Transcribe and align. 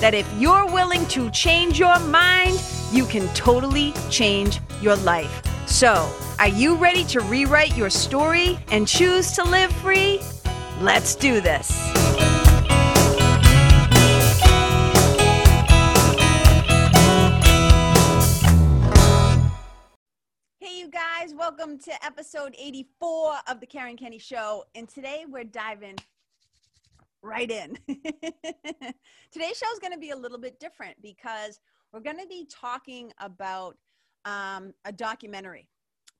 that 0.00 0.14
if 0.14 0.30
you're 0.38 0.66
willing 0.66 1.06
to 1.06 1.30
change 1.30 1.78
your 1.78 1.98
mind, 2.00 2.62
you 2.92 3.04
can 3.06 3.26
totally 3.34 3.92
change 4.10 4.60
your 4.80 4.96
life. 4.96 5.42
So, 5.66 6.10
are 6.38 6.48
you 6.48 6.74
ready 6.76 7.04
to 7.04 7.20
rewrite 7.20 7.76
your 7.76 7.90
story 7.90 8.58
and 8.68 8.86
choose 8.86 9.32
to 9.32 9.44
live 9.44 9.72
free? 9.72 10.20
Let's 10.80 11.14
do 11.14 11.40
this. 11.40 11.70
Hey, 20.58 20.78
you 20.78 20.90
guys, 20.90 21.34
welcome 21.34 21.78
to 21.78 22.04
episode 22.04 22.54
84 22.58 23.34
of 23.48 23.60
the 23.60 23.66
Karen 23.66 23.96
Kenney 23.96 24.18
Show. 24.18 24.64
And 24.74 24.88
today 24.88 25.24
we're 25.28 25.44
diving 25.44 25.96
right 27.24 27.50
in. 27.50 27.78
Today's 27.88 29.58
show 29.58 29.72
is 29.72 29.78
going 29.80 29.92
to 29.92 29.98
be 29.98 30.10
a 30.10 30.16
little 30.16 30.38
bit 30.38 30.60
different 30.60 31.00
because 31.02 31.58
we're 31.92 32.00
going 32.00 32.18
to 32.18 32.26
be 32.26 32.46
talking 32.50 33.12
about 33.18 33.76
um, 34.24 34.72
a 34.84 34.92
documentary 34.92 35.68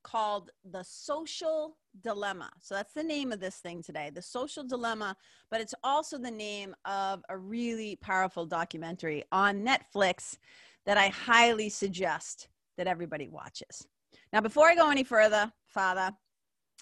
called 0.03 0.51
The 0.71 0.83
Social 0.83 1.77
Dilemma. 2.03 2.51
So 2.61 2.75
that's 2.75 2.93
the 2.93 3.03
name 3.03 3.33
of 3.33 3.41
this 3.41 3.57
thing 3.57 3.83
today, 3.83 4.11
The 4.15 4.23
Social 4.23 4.65
Dilemma, 4.65 5.17
but 5.51 5.61
it's 5.61 5.75
also 5.83 6.19
the 6.19 6.31
name 6.31 6.75
of 6.85 7.23
a 7.29 7.37
really 7.37 7.97
powerful 7.97 8.47
documentary 8.47 9.25
on 9.33 9.65
Netflix 9.65 10.39
that 10.87 10.99
I 10.99 11.09
highly 11.09 11.69
suggest 11.69 12.49
that 12.77 12.87
everybody 12.87 13.29
watches. 13.29 13.87
Now, 14.33 14.41
before 14.41 14.69
I 14.69 14.75
go 14.75 14.91
any 14.91 15.05
further, 15.05 15.53
Father, 15.67 16.13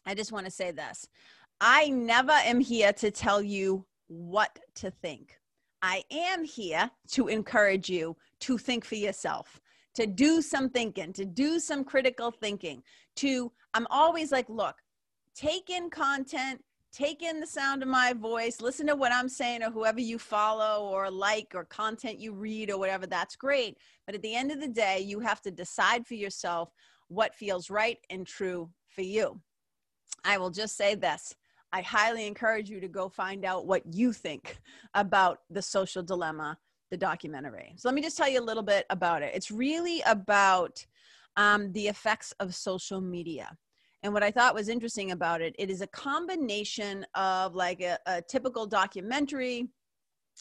I 0.07 0.15
just 0.15 0.33
want 0.33 0.47
to 0.47 0.51
say 0.51 0.71
this. 0.73 1.07
I 1.61 1.91
never 1.91 2.33
am 2.33 2.59
here 2.59 2.93
to 2.95 3.11
tell 3.13 3.41
you 3.41 3.87
what 4.13 4.59
to 4.77 4.91
think. 4.91 5.39
I 5.83 6.05
am 6.11 6.45
here 6.45 6.91
to 7.13 7.29
encourage 7.29 7.89
you 7.89 8.17
to 8.41 8.59
think 8.59 8.85
for 8.85 8.95
yourself, 8.95 9.61
to 9.95 10.07
do 10.07 10.41
some 10.43 10.69
thinking, 10.69 11.13
to 11.15 11.25
do 11.25 11.59
some 11.59 11.83
critical 11.85 12.31
thinking, 12.31 12.83
to, 13.17 13.51
I'm 13.75 13.87
always 13.91 14.31
like, 14.31 14.49
look, 14.49 14.77
take 15.35 15.71
in 15.71 15.91
content, 15.91 16.63
take 16.93 17.23
in 17.23 17.41
the 17.41 17.47
sound 17.47 17.83
of 17.83 17.89
my 17.89 18.13
voice, 18.13 18.61
listen 18.61 18.87
to 18.87 18.95
what 18.95 19.13
I'm 19.13 19.29
saying 19.29 19.63
or 19.63 19.71
whoever 19.71 20.01
you 20.01 20.19
follow 20.19 20.89
or 20.89 21.11
like 21.11 21.53
or 21.55 21.65
content 21.65 22.21
you 22.21 22.33
read 22.33 22.71
or 22.71 22.79
whatever, 22.79 23.07
that's 23.07 23.35
great. 23.35 23.77
But 24.07 24.15
at 24.15 24.23
the 24.23 24.35
end 24.35 24.53
of 24.53 24.61
the 24.61 24.69
day, 24.69 25.01
you 25.01 25.21
have 25.21 25.41
to 25.43 25.51
decide 25.51 26.07
for 26.07 26.15
yourself 26.15 26.71
what 27.09 27.35
feels 27.35 27.71
right 27.71 27.99
and 28.11 28.27
true 28.27 28.71
for 28.89 29.03
you. 29.03 29.41
I 30.25 30.39
will 30.39 30.51
just 30.51 30.77
say 30.77 30.95
this 30.95 31.35
I 31.73 31.81
highly 31.81 32.27
encourage 32.27 32.69
you 32.69 32.81
to 32.81 32.89
go 32.89 33.09
find 33.09 33.45
out 33.45 33.67
what 33.67 33.83
you 33.93 34.13
think 34.13 34.61
about 34.95 35.39
the 35.51 35.63
social 35.63 36.03
dilemma, 36.03 36.59
the 36.91 36.97
documentary. 36.97 37.75
So 37.77 37.89
let 37.89 37.95
me 37.95 38.03
just 38.03 38.17
tell 38.17 38.29
you 38.29 38.41
a 38.41 38.45
little 38.45 38.63
bit 38.63 38.85
about 38.91 39.23
it. 39.23 39.33
It's 39.35 39.51
really 39.51 40.03
about 40.03 40.85
um, 41.37 41.73
the 41.73 41.89
effects 41.89 42.33
of 42.41 42.55
social 42.55 43.01
media. 43.01 43.57
And 44.03 44.13
what 44.13 44.23
I 44.23 44.31
thought 44.31 44.55
was 44.55 44.69
interesting 44.69 45.13
about 45.13 45.41
it, 45.41 45.55
it 45.59 45.71
is 45.71 45.81
a 45.81 45.87
combination 45.87 47.07
of 47.15 47.55
like 47.55 47.81
a, 47.81 47.99
a 48.07 48.21
typical 48.21 48.67
documentary 48.67 49.69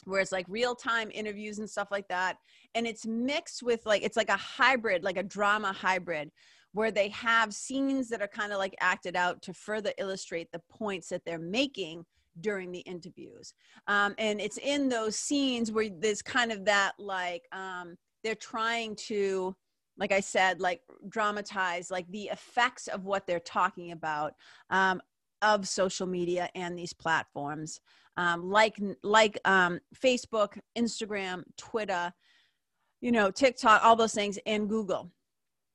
where 0.06 0.20
it's 0.20 0.32
like 0.32 0.46
real 0.50 0.74
time 0.74 1.12
interviews 1.14 1.60
and 1.60 1.70
stuff 1.70 1.90
like 1.92 2.08
that. 2.08 2.38
And 2.76 2.88
it's 2.88 3.06
mixed 3.06 3.62
with 3.62 3.86
like, 3.86 4.04
it's 4.04 4.18
like 4.18 4.30
a 4.30 4.38
hybrid, 4.38 5.04
like 5.04 5.18
a 5.18 5.24
drama 5.24 5.72
hybrid 5.72 6.32
where 6.74 6.92
they 6.92 7.10
have 7.10 7.54
scenes 7.54 8.10
that 8.10 8.22
are 8.22 8.28
kind 8.28 8.52
of 8.52 8.58
like 8.58 8.76
acted 8.80 9.16
out 9.16 9.42
to 9.42 9.54
further 9.54 9.92
illustrate 9.98 10.52
the 10.52 10.62
points 10.70 11.10
that 11.10 11.24
they're 11.26 11.40
making 11.40 12.06
during 12.40 12.72
the 12.72 12.80
interviews. 12.80 13.54
Um, 13.88 14.16
and 14.18 14.40
it's 14.40 14.58
in 14.58 14.88
those 14.88 15.18
scenes 15.18 15.72
where 15.72 15.90
there's 15.90 16.22
kind 16.22 16.52
of 16.52 16.64
that 16.66 16.94
like 16.98 17.44
um, 17.52 17.98
they're 18.24 18.36
trying 18.36 18.96
to, 19.08 19.56
like 19.98 20.14
I 20.14 20.22
said, 20.22 20.62
like 20.62 20.82
dramatize 21.10 21.92
like 21.92 22.10
the 22.10 22.30
effects 22.32 22.88
of 22.88 23.04
what 23.04 23.28
they're 23.28 23.40
talking 23.40 23.92
about 23.92 24.34
um, 24.70 25.02
of 25.42 25.68
social 25.68 26.08
media 26.08 26.50
and 26.56 26.78
these 26.78 26.94
platforms, 26.94 27.82
um, 28.16 28.50
like 28.50 28.80
like 29.04 29.38
um, 29.44 29.80
Facebook, 29.94 30.58
Instagram, 30.78 31.44
Twitter, 31.58 32.14
you 33.02 33.12
know, 33.12 33.30
TikTok, 33.30 33.84
all 33.84 33.96
those 33.96 34.14
things, 34.14 34.40
and 34.46 34.70
Google 34.70 35.12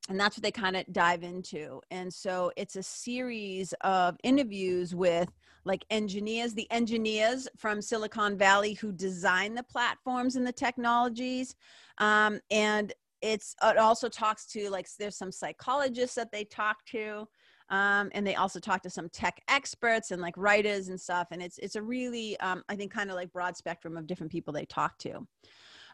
and 0.09 0.19
that's 0.19 0.37
what 0.37 0.43
they 0.43 0.51
kind 0.51 0.77
of 0.77 0.85
dive 0.93 1.23
into 1.23 1.81
and 1.91 2.13
so 2.13 2.51
it's 2.57 2.77
a 2.77 2.83
series 2.83 3.75
of 3.83 4.17
interviews 4.23 4.95
with 4.95 5.31
like 5.65 5.85
engineers 5.91 6.55
the 6.55 6.71
engineers 6.71 7.49
from 7.57 7.83
silicon 7.83 8.37
valley 8.37 8.75
who 8.75 8.93
design 8.93 9.55
the 9.55 9.63
platforms 9.63 10.37
and 10.37 10.47
the 10.47 10.53
technologies 10.53 11.55
um, 11.99 12.41
and 12.51 12.93
it's 13.23 13.55
it 13.63 13.79
also 13.79 14.09
talks 14.09 14.47
to 14.47 14.69
like 14.71 14.87
there's 14.99 15.17
some 15.17 15.33
psychologists 15.33 16.15
that 16.15 16.31
they 16.31 16.45
talk 16.45 16.85
to 16.85 17.27
um, 17.69 18.11
and 18.13 18.25
they 18.25 18.37
also 18.37 18.61
talk 18.61 18.83
to 18.83 18.91
some 18.91 19.09
tech 19.09 19.41
experts 19.49 20.13
and 20.13 20.23
like 20.23 20.37
writers 20.37 20.89
and 20.89 21.01
stuff 21.01 21.29
and 21.31 21.43
it's 21.43 21.59
it's 21.59 21.77
a 21.77 21.83
really 21.83 22.39
um, 22.41 22.63
i 22.69 22.77
think 22.77 22.93
kind 22.93 23.11
of 23.11 23.17
like 23.17 23.33
broad 23.33 23.57
spectrum 23.57 23.97
of 23.97 24.07
different 24.07 24.31
people 24.31 24.53
they 24.53 24.67
talk 24.67 24.97
to 24.99 25.27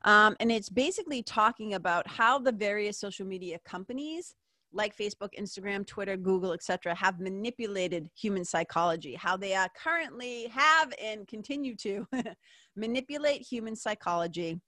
um, 0.05 0.37
and 0.41 0.51
it's 0.51 0.69
basically 0.69 1.23
talking 1.23 1.75
about 1.75 2.09
how 2.09 2.39
the 2.39 2.53
various 2.53 2.99
social 2.99 3.27
media 3.27 3.59
companies 3.65 4.35
like 4.73 4.97
Facebook, 4.97 5.31
Instagram, 5.39 5.87
Twitter, 5.87 6.17
Google, 6.17 6.53
etc., 6.53 6.95
have 6.95 7.21
manipulated 7.21 8.09
human 8.17 8.45
psychology, 8.45 9.15
how 9.15 9.37
they 9.37 9.55
are 9.55 9.69
currently 9.77 10.47
have 10.49 10.93
and 11.03 11.29
continue 11.29 11.77
to 11.77 12.07
manipulate 12.77 13.43
human 13.43 13.77
psychology 13.77 14.59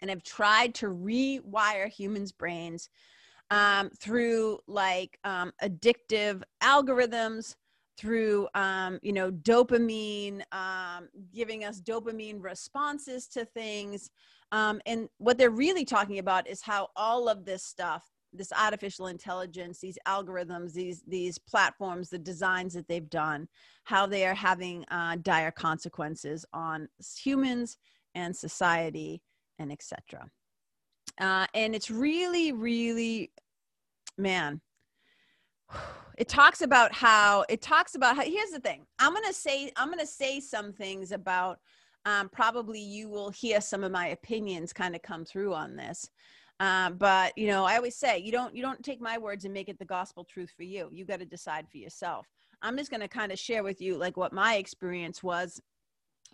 and 0.00 0.10
have 0.10 0.22
tried 0.22 0.74
to 0.76 0.86
rewire 0.86 1.88
humans' 1.88 2.32
brains 2.32 2.88
um, 3.50 3.90
through 4.00 4.58
like 4.66 5.18
um, 5.24 5.52
addictive 5.62 6.42
algorithms, 6.62 7.54
through 7.96 8.48
um, 8.54 8.98
you 9.02 9.12
know 9.12 9.30
dopamine, 9.30 10.42
um, 10.52 11.08
giving 11.34 11.64
us 11.64 11.80
dopamine 11.80 12.42
responses 12.42 13.26
to 13.28 13.44
things, 13.44 14.10
um, 14.52 14.80
and 14.86 15.08
what 15.18 15.38
they're 15.38 15.50
really 15.50 15.84
talking 15.84 16.18
about 16.18 16.48
is 16.48 16.62
how 16.62 16.88
all 16.96 17.28
of 17.28 17.44
this 17.44 17.64
stuff, 17.64 18.04
this 18.32 18.52
artificial 18.52 19.08
intelligence, 19.08 19.80
these 19.80 19.98
algorithms, 20.06 20.72
these 20.72 21.02
these 21.06 21.38
platforms, 21.38 22.10
the 22.10 22.18
designs 22.18 22.74
that 22.74 22.86
they've 22.88 23.10
done, 23.10 23.48
how 23.84 24.06
they 24.06 24.26
are 24.26 24.34
having 24.34 24.84
uh, 24.90 25.16
dire 25.22 25.50
consequences 25.50 26.44
on 26.52 26.88
humans 27.22 27.78
and 28.14 28.34
society 28.34 29.22
and 29.58 29.72
etc. 29.72 30.28
Uh, 31.20 31.46
and 31.54 31.74
it's 31.74 31.90
really, 31.90 32.52
really, 32.52 33.30
man. 34.18 34.60
It 36.16 36.28
talks 36.28 36.62
about 36.62 36.94
how 36.94 37.44
it 37.48 37.60
talks 37.60 37.94
about 37.94 38.16
how. 38.16 38.22
Here's 38.22 38.50
the 38.50 38.60
thing. 38.60 38.86
I'm 38.98 39.12
gonna 39.12 39.32
say 39.32 39.72
I'm 39.76 39.90
gonna 39.90 40.06
say 40.06 40.40
some 40.40 40.72
things 40.72 41.12
about 41.12 41.58
um, 42.06 42.28
probably 42.28 42.80
you 42.80 43.08
will 43.08 43.30
hear 43.30 43.60
some 43.60 43.82
of 43.82 43.90
my 43.90 44.08
opinions 44.08 44.72
kind 44.72 44.94
of 44.94 45.02
come 45.02 45.24
through 45.24 45.54
on 45.54 45.76
this. 45.76 46.08
Uh, 46.60 46.90
but 46.90 47.36
you 47.36 47.48
know, 47.48 47.64
I 47.64 47.76
always 47.76 47.96
say 47.96 48.18
you 48.18 48.30
don't 48.30 48.54
you 48.54 48.62
don't 48.62 48.82
take 48.82 49.00
my 49.00 49.18
words 49.18 49.44
and 49.44 49.52
make 49.52 49.68
it 49.68 49.78
the 49.78 49.84
gospel 49.84 50.24
truth 50.24 50.52
for 50.56 50.62
you. 50.62 50.88
You 50.92 51.04
got 51.04 51.18
to 51.18 51.26
decide 51.26 51.68
for 51.68 51.78
yourself. 51.78 52.28
I'm 52.62 52.76
just 52.76 52.90
going 52.90 53.00
to 53.00 53.08
kind 53.08 53.32
of 53.32 53.38
share 53.38 53.62
with 53.62 53.80
you 53.80 53.96
like 53.96 54.16
what 54.16 54.32
my 54.32 54.54
experience 54.56 55.22
was 55.22 55.60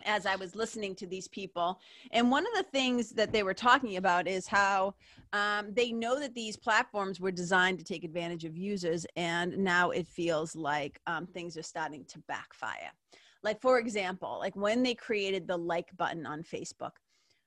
as 0.05 0.25
I 0.25 0.35
was 0.35 0.55
listening 0.55 0.95
to 0.95 1.07
these 1.07 1.27
people. 1.27 1.79
And 2.11 2.31
one 2.31 2.45
of 2.45 2.53
the 2.55 2.69
things 2.71 3.09
that 3.11 3.31
they 3.31 3.43
were 3.43 3.53
talking 3.53 3.97
about 3.97 4.27
is 4.27 4.47
how 4.47 4.95
um, 5.33 5.73
they 5.73 5.91
know 5.91 6.19
that 6.19 6.35
these 6.35 6.57
platforms 6.57 7.19
were 7.19 7.31
designed 7.31 7.77
to 7.79 7.85
take 7.85 8.03
advantage 8.03 8.45
of 8.45 8.57
users, 8.57 9.05
and 9.15 9.57
now 9.57 9.91
it 9.91 10.07
feels 10.07 10.55
like 10.55 10.99
um, 11.07 11.25
things 11.27 11.57
are 11.57 11.63
starting 11.63 12.05
to 12.05 12.19
backfire. 12.27 12.91
Like, 13.43 13.61
for 13.61 13.79
example, 13.79 14.37
like 14.39 14.55
when 14.55 14.83
they 14.83 14.93
created 14.93 15.47
the 15.47 15.57
like 15.57 15.95
button 15.97 16.25
on 16.25 16.43
Facebook, 16.43 16.91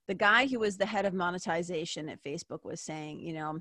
the 0.09 0.15
guy 0.15 0.47
who 0.47 0.59
was 0.59 0.77
the 0.77 0.87
head 0.87 1.07
of 1.07 1.15
monetization 1.15 2.09
at 2.09 2.23
Facebook 2.23 2.65
was 2.65 2.81
saying, 2.81 3.21
you 3.21 3.33
know, 3.33 3.61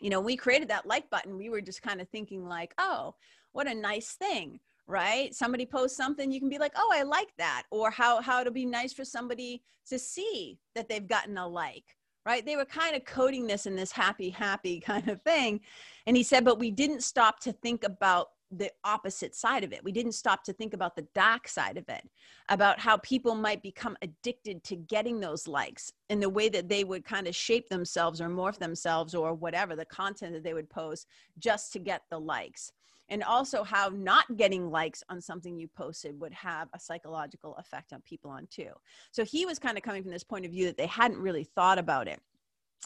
you 0.00 0.10
know, 0.10 0.20
we 0.20 0.36
created 0.36 0.68
that 0.68 0.86
like 0.86 1.08
button. 1.10 1.38
We 1.38 1.48
were 1.48 1.60
just 1.60 1.82
kind 1.82 2.00
of 2.00 2.08
thinking 2.08 2.46
like, 2.46 2.74
oh, 2.78 3.14
what 3.52 3.66
a 3.66 3.74
nice 3.74 4.12
thing, 4.12 4.60
right? 4.86 5.34
Somebody 5.34 5.66
posts 5.66 5.96
something, 5.96 6.30
you 6.30 6.40
can 6.40 6.48
be 6.48 6.58
like, 6.58 6.72
oh, 6.76 6.90
I 6.92 7.02
like 7.02 7.32
that, 7.38 7.64
or 7.70 7.90
how 7.90 8.20
how 8.20 8.40
it'll 8.40 8.52
be 8.52 8.66
nice 8.66 8.92
for 8.92 9.04
somebody 9.04 9.62
to 9.88 9.98
see 9.98 10.58
that 10.74 10.88
they've 10.88 11.06
gotten 11.06 11.38
a 11.38 11.46
like, 11.46 11.96
right? 12.24 12.44
They 12.44 12.56
were 12.56 12.64
kind 12.64 12.96
of 12.96 13.04
coding 13.04 13.46
this 13.46 13.66
in 13.66 13.76
this 13.76 13.92
happy, 13.92 14.30
happy 14.30 14.80
kind 14.86 15.08
of 15.08 15.22
thing. 15.22 15.60
And 16.06 16.16
he 16.16 16.22
said, 16.22 16.44
but 16.44 16.58
we 16.58 16.70
didn't 16.70 17.02
stop 17.02 17.40
to 17.40 17.52
think 17.52 17.84
about 17.84 18.28
the 18.52 18.70
opposite 18.84 19.34
side 19.34 19.64
of 19.64 19.72
it. 19.72 19.82
We 19.82 19.90
didn't 19.90 20.12
stop 20.12 20.44
to 20.44 20.52
think 20.52 20.72
about 20.72 20.94
the 20.94 21.06
dark 21.14 21.48
side 21.48 21.76
of 21.76 21.88
it, 21.88 22.08
about 22.48 22.78
how 22.78 22.96
people 22.98 23.34
might 23.34 23.60
become 23.62 23.96
addicted 24.02 24.62
to 24.64 24.76
getting 24.76 25.18
those 25.18 25.48
likes 25.48 25.92
and 26.10 26.22
the 26.22 26.28
way 26.28 26.48
that 26.50 26.68
they 26.68 26.84
would 26.84 27.04
kind 27.04 27.26
of 27.26 27.34
shape 27.34 27.68
themselves 27.68 28.20
or 28.20 28.28
morph 28.28 28.58
themselves 28.58 29.14
or 29.14 29.34
whatever 29.34 29.74
the 29.74 29.84
content 29.86 30.32
that 30.32 30.44
they 30.44 30.54
would 30.54 30.70
post 30.70 31.08
just 31.38 31.72
to 31.72 31.80
get 31.80 32.02
the 32.08 32.20
likes. 32.20 32.70
And 33.08 33.22
also 33.22 33.62
how 33.62 33.88
not 33.88 34.36
getting 34.36 34.70
likes 34.70 35.04
on 35.08 35.20
something 35.20 35.58
you 35.58 35.68
posted 35.68 36.18
would 36.20 36.34
have 36.34 36.68
a 36.74 36.80
psychological 36.80 37.54
effect 37.56 37.92
on 37.92 38.02
people 38.02 38.30
on 38.30 38.48
too. 38.50 38.70
So 39.12 39.24
he 39.24 39.46
was 39.46 39.58
kind 39.58 39.76
of 39.76 39.84
coming 39.84 40.02
from 40.02 40.12
this 40.12 40.24
point 40.24 40.44
of 40.44 40.50
view 40.50 40.66
that 40.66 40.76
they 40.76 40.86
hadn't 40.86 41.18
really 41.18 41.44
thought 41.44 41.78
about 41.78 42.08
it 42.08 42.20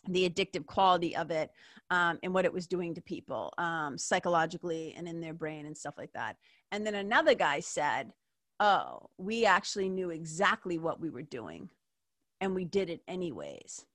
the 0.08 0.28
addictive 0.28 0.66
quality 0.66 1.14
of 1.14 1.30
it 1.30 1.50
um, 1.90 2.18
and 2.22 2.32
what 2.32 2.44
it 2.44 2.52
was 2.52 2.66
doing 2.66 2.94
to 2.94 3.00
people 3.02 3.52
um, 3.58 3.98
psychologically 3.98 4.94
and 4.96 5.06
in 5.06 5.20
their 5.20 5.34
brain 5.34 5.66
and 5.66 5.76
stuff 5.76 5.94
like 5.98 6.12
that. 6.12 6.36
And 6.72 6.86
then 6.86 6.94
another 6.94 7.34
guy 7.34 7.60
said, 7.60 8.12
Oh, 8.60 9.08
we 9.16 9.46
actually 9.46 9.88
knew 9.88 10.10
exactly 10.10 10.78
what 10.78 11.00
we 11.00 11.10
were 11.10 11.22
doing 11.22 11.70
and 12.40 12.54
we 12.54 12.64
did 12.64 12.90
it 12.90 13.00
anyways. 13.08 13.86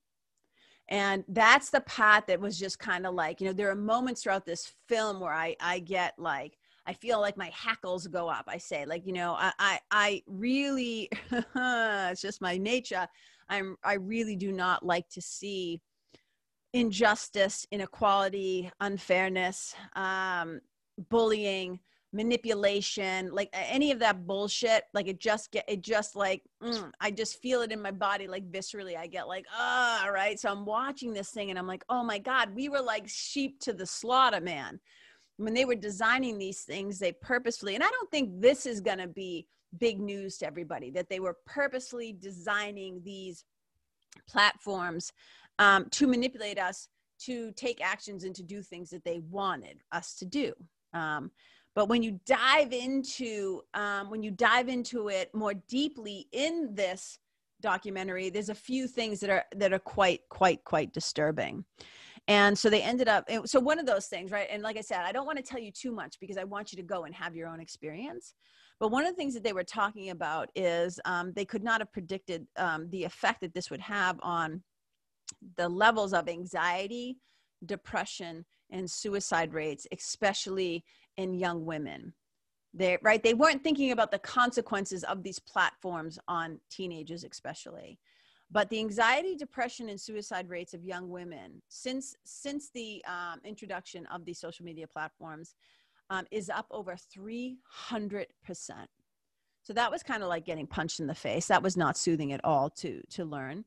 And 0.88 1.24
that's 1.28 1.70
the 1.70 1.80
part 1.80 2.26
that 2.28 2.40
was 2.40 2.58
just 2.58 2.78
kind 2.78 3.06
of 3.06 3.14
like, 3.14 3.40
you 3.40 3.46
know, 3.46 3.52
there 3.52 3.70
are 3.70 3.76
moments 3.76 4.22
throughout 4.22 4.46
this 4.46 4.72
film 4.88 5.20
where 5.20 5.32
I, 5.32 5.56
I 5.60 5.80
get 5.80 6.14
like, 6.18 6.58
I 6.86 6.92
feel 6.92 7.20
like 7.20 7.36
my 7.36 7.50
hackles 7.52 8.06
go 8.06 8.28
up. 8.28 8.44
I 8.46 8.58
say, 8.58 8.86
like, 8.86 9.04
you 9.06 9.12
know, 9.12 9.32
I, 9.32 9.52
I, 9.58 9.80
I 9.90 10.22
really, 10.28 11.10
it's 11.32 12.22
just 12.22 12.40
my 12.40 12.56
nature. 12.56 13.08
I'm, 13.48 13.76
I 13.82 13.94
really 13.94 14.36
do 14.36 14.52
not 14.52 14.84
like 14.86 15.08
to 15.10 15.20
see 15.20 15.80
injustice, 16.72 17.66
inequality, 17.72 18.70
unfairness, 18.80 19.74
um, 19.96 20.60
bullying, 21.10 21.80
manipulation, 22.16 23.30
like 23.32 23.50
any 23.52 23.92
of 23.92 23.98
that 24.00 24.26
bullshit. 24.26 24.84
Like 24.94 25.06
it 25.06 25.20
just 25.20 25.52
get 25.52 25.64
it 25.68 25.82
just 25.82 26.16
like 26.16 26.42
mm, 26.62 26.90
I 27.00 27.10
just 27.10 27.40
feel 27.40 27.62
it 27.62 27.72
in 27.72 27.80
my 27.80 27.90
body, 27.90 28.26
like 28.26 28.50
viscerally. 28.50 28.96
I 28.96 29.06
get 29.06 29.28
like, 29.28 29.46
ah, 29.52 30.04
oh, 30.06 30.10
right. 30.10 30.40
So 30.40 30.50
I'm 30.50 30.64
watching 30.64 31.12
this 31.12 31.30
thing 31.30 31.50
and 31.50 31.58
I'm 31.58 31.66
like, 31.66 31.84
oh 31.88 32.02
my 32.02 32.18
god, 32.18 32.54
we 32.54 32.68
were 32.68 32.80
like 32.80 33.04
sheep 33.06 33.60
to 33.60 33.72
the 33.72 33.86
slaughter, 33.86 34.40
man. 34.40 34.80
When 35.36 35.52
they 35.52 35.66
were 35.66 35.74
designing 35.74 36.38
these 36.38 36.62
things, 36.62 36.98
they 36.98 37.12
purposefully, 37.12 37.74
and 37.74 37.84
I 37.84 37.90
don't 37.90 38.10
think 38.10 38.40
this 38.40 38.64
is 38.64 38.80
to 38.80 39.06
be 39.06 39.46
big 39.78 40.00
news 40.00 40.38
to 40.38 40.46
everybody 40.46 40.90
that 40.92 41.10
they 41.10 41.20
were 41.20 41.36
purposely 41.44 42.16
designing 42.18 43.02
these 43.04 43.44
platforms 44.26 45.12
um, 45.58 45.86
to 45.90 46.06
manipulate 46.06 46.58
us 46.58 46.88
to 47.18 47.52
take 47.52 47.84
actions 47.84 48.24
and 48.24 48.34
to 48.34 48.42
do 48.42 48.62
things 48.62 48.90
that 48.90 49.04
they 49.04 49.20
wanted 49.30 49.78
us 49.92 50.14
to 50.14 50.24
do. 50.24 50.52
Um, 50.92 51.30
but 51.76 51.90
when 51.90 52.02
you 52.02 52.18
dive 52.24 52.72
into 52.72 53.60
um, 53.74 54.10
when 54.10 54.22
you 54.22 54.30
dive 54.32 54.68
into 54.68 55.08
it 55.08 55.32
more 55.34 55.54
deeply 55.68 56.26
in 56.32 56.74
this 56.74 57.18
documentary, 57.60 58.30
there's 58.30 58.48
a 58.48 58.54
few 58.54 58.88
things 58.88 59.20
that 59.20 59.30
are 59.30 59.44
that 59.54 59.72
are 59.74 59.78
quite 59.78 60.22
quite 60.30 60.64
quite 60.64 60.92
disturbing. 60.92 61.64
And 62.28 62.58
so 62.58 62.68
they 62.70 62.82
ended 62.82 63.06
up. 63.06 63.30
So 63.44 63.60
one 63.60 63.78
of 63.78 63.86
those 63.86 64.06
things, 64.06 64.32
right? 64.32 64.48
And 64.50 64.62
like 64.62 64.76
I 64.76 64.80
said, 64.80 65.02
I 65.02 65.12
don't 65.12 65.26
want 65.26 65.38
to 65.38 65.44
tell 65.44 65.60
you 65.60 65.70
too 65.70 65.92
much 65.92 66.18
because 66.18 66.38
I 66.38 66.44
want 66.44 66.72
you 66.72 66.76
to 66.76 66.82
go 66.82 67.04
and 67.04 67.14
have 67.14 67.36
your 67.36 67.46
own 67.46 67.60
experience. 67.60 68.34
But 68.80 68.90
one 68.90 69.04
of 69.04 69.12
the 69.12 69.16
things 69.16 69.32
that 69.34 69.44
they 69.44 69.52
were 69.52 69.62
talking 69.62 70.10
about 70.10 70.48
is 70.56 70.98
um, 71.04 71.32
they 71.34 71.44
could 71.44 71.62
not 71.62 71.80
have 71.80 71.92
predicted 71.92 72.46
um, 72.56 72.88
the 72.90 73.04
effect 73.04 73.42
that 73.42 73.54
this 73.54 73.70
would 73.70 73.80
have 73.80 74.18
on 74.22 74.62
the 75.56 75.68
levels 75.68 76.12
of 76.12 76.28
anxiety, 76.28 77.18
depression, 77.64 78.44
and 78.70 78.90
suicide 78.90 79.54
rates, 79.54 79.86
especially 79.92 80.84
in 81.16 81.34
young 81.34 81.64
women. 81.64 82.12
They, 82.74 82.98
right, 83.02 83.22
they 83.22 83.34
weren't 83.34 83.62
thinking 83.62 83.92
about 83.92 84.10
the 84.10 84.18
consequences 84.18 85.02
of 85.04 85.22
these 85.22 85.38
platforms 85.38 86.18
on 86.28 86.60
teenagers, 86.70 87.24
especially. 87.24 87.98
But 88.50 88.70
the 88.70 88.78
anxiety, 88.78 89.34
depression, 89.34 89.88
and 89.88 90.00
suicide 90.00 90.48
rates 90.48 90.72
of 90.74 90.84
young 90.84 91.08
women 91.08 91.62
since 91.68 92.14
since 92.24 92.70
the 92.70 93.04
um, 93.06 93.40
introduction 93.44 94.06
of 94.06 94.24
these 94.24 94.38
social 94.38 94.64
media 94.64 94.86
platforms 94.86 95.54
um, 96.10 96.26
is 96.30 96.48
up 96.48 96.66
over 96.70 96.96
300 96.96 98.26
percent. 98.44 98.88
So 99.62 99.72
that 99.72 99.90
was 99.90 100.04
kind 100.04 100.22
of 100.22 100.28
like 100.28 100.44
getting 100.44 100.66
punched 100.66 101.00
in 101.00 101.08
the 101.08 101.14
face. 101.14 101.46
That 101.46 101.62
was 101.62 101.76
not 101.76 101.96
soothing 101.96 102.32
at 102.32 102.44
all 102.44 102.70
to 102.70 103.02
to 103.10 103.24
learn. 103.24 103.64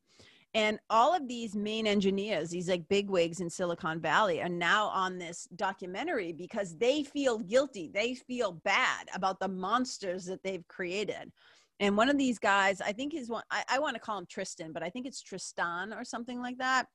And 0.52 0.80
all 0.90 1.14
of 1.14 1.28
these 1.28 1.54
main 1.54 1.86
engineers, 1.86 2.50
these 2.50 2.68
like 2.68 2.88
bigwigs 2.88 3.40
in 3.40 3.48
Silicon 3.48 4.00
Valley, 4.00 4.42
are 4.42 4.48
now 4.48 4.88
on 4.88 5.16
this 5.16 5.46
documentary 5.54 6.32
because 6.32 6.76
they 6.76 7.04
feel 7.04 7.38
guilty. 7.38 7.88
They 7.92 8.14
feel 8.14 8.52
bad 8.64 9.08
about 9.14 9.38
the 9.38 9.48
monsters 9.48 10.24
that 10.24 10.42
they've 10.42 10.66
created. 10.66 11.30
And 11.78 11.96
one 11.96 12.08
of 12.08 12.18
these 12.18 12.38
guys, 12.38 12.80
I 12.80 12.92
think 12.92 13.12
he's 13.12 13.30
one, 13.30 13.44
I, 13.50 13.62
I 13.68 13.78
want 13.78 13.94
to 13.94 14.00
call 14.00 14.18
him 14.18 14.26
Tristan, 14.28 14.72
but 14.72 14.82
I 14.82 14.90
think 14.90 15.06
it's 15.06 15.22
Tristan 15.22 15.92
or 15.92 16.04
something 16.04 16.40
like 16.40 16.58
that. 16.58 16.86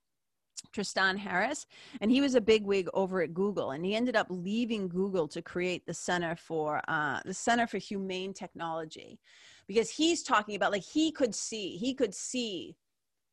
Tristan 0.74 1.18
Harris, 1.18 1.66
and 2.01 2.10
he 2.10 2.22
was 2.22 2.36
a 2.36 2.42
bigwig 2.42 2.88
over 2.94 3.22
at 3.22 3.34
Google, 3.34 3.72
and 3.72 3.86
he 3.86 3.94
ended 3.94 4.16
up 4.16 4.28
leaving 4.30 4.88
Google 4.88 5.28
to 5.28 5.42
create 5.42 5.86
the 5.86 5.94
Center 5.94 6.36
for 6.36 6.81
uh, 6.88 7.19
the 7.25 7.34
Center 7.34 7.68
for 7.68 7.78
Humane 7.78 8.34
Technology, 8.34 9.19
because 9.68 9.90
he's 9.90 10.24
talking 10.24 10.56
about 10.56 10.72
like 10.72 10.84
he 10.84 11.12
could 11.12 11.36
see 11.36 11.75
he 11.78 11.94
could 11.94 12.16
see 12.16 12.78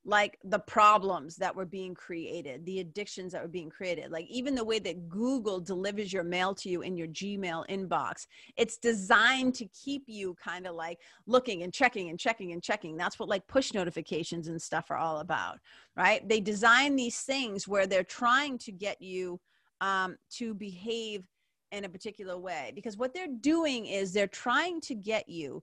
like 0.04 0.38
the 0.42 0.58
problems 0.58 1.36
that 1.36 1.54
were 1.54 1.64
being 1.64 1.94
created, 1.94 2.64
the 2.66 2.80
addictions 2.80 3.32
that 3.32 3.42
were 3.42 3.48
being 3.48 3.70
created, 3.70 4.10
like 4.10 4.26
even 4.28 4.54
the 4.54 4.64
way 4.64 4.80
that 4.80 5.08
Google 5.08 5.60
delivers 5.60 6.12
your 6.12 6.24
mail 6.24 6.54
to 6.56 6.68
you 6.68 6.82
in 6.82 6.96
your 6.96 7.06
Gmail 7.06 7.68
inbox, 7.68 8.26
it's 8.56 8.78
designed 8.78 9.54
to 9.54 9.66
keep 9.66 10.04
you 10.08 10.34
kind 10.42 10.66
of 10.66 10.74
like 10.74 10.98
looking 11.26 11.62
and 11.62 11.72
checking 11.72 12.08
and 12.10 12.18
checking 12.18 12.52
and 12.52 12.62
checking. 12.62 12.96
That's 12.96 13.18
what 13.18 13.28
like 13.28 13.46
push 13.46 13.74
notifications 13.74 14.48
and 14.48 14.60
stuff 14.60 14.90
are 14.90 14.96
all 14.96 15.20
about, 15.20 15.58
right? 15.96 16.28
They 16.28 16.40
design 16.40 16.96
these 16.96 17.20
things 17.20 17.68
where 17.68 17.86
they're 17.86 18.02
trying 18.02 18.58
to 18.58 18.72
get 18.72 19.00
you 19.00 19.40
um, 19.80 20.16
to 20.30 20.52
behave 20.54 21.24
in 21.70 21.84
a 21.84 21.88
particular 21.88 22.38
way 22.38 22.70
because 22.74 22.96
what 22.96 23.14
they're 23.14 23.26
doing 23.40 23.86
is 23.86 24.12
they're 24.12 24.26
trying 24.26 24.80
to 24.82 24.94
get 24.94 25.28
you 25.28 25.62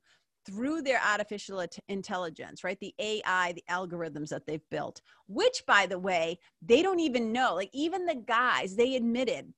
through 0.50 0.82
their 0.82 1.00
artificial 1.06 1.64
intelligence, 1.88 2.64
right? 2.64 2.80
The 2.80 2.94
AI, 3.00 3.54
the 3.54 3.64
algorithms 3.70 4.30
that 4.30 4.46
they've 4.48 4.68
built, 4.72 5.02
which 5.28 5.64
by 5.68 5.86
the 5.86 6.00
way, 6.00 6.40
they 6.62 6.82
don't 6.82 7.00
even 7.00 7.32
know. 7.32 7.54
Like 7.56 7.70
even 7.72 8.06
the 8.06 8.16
guys, 8.16 8.76
they 8.76 8.96
admitted, 8.96 9.54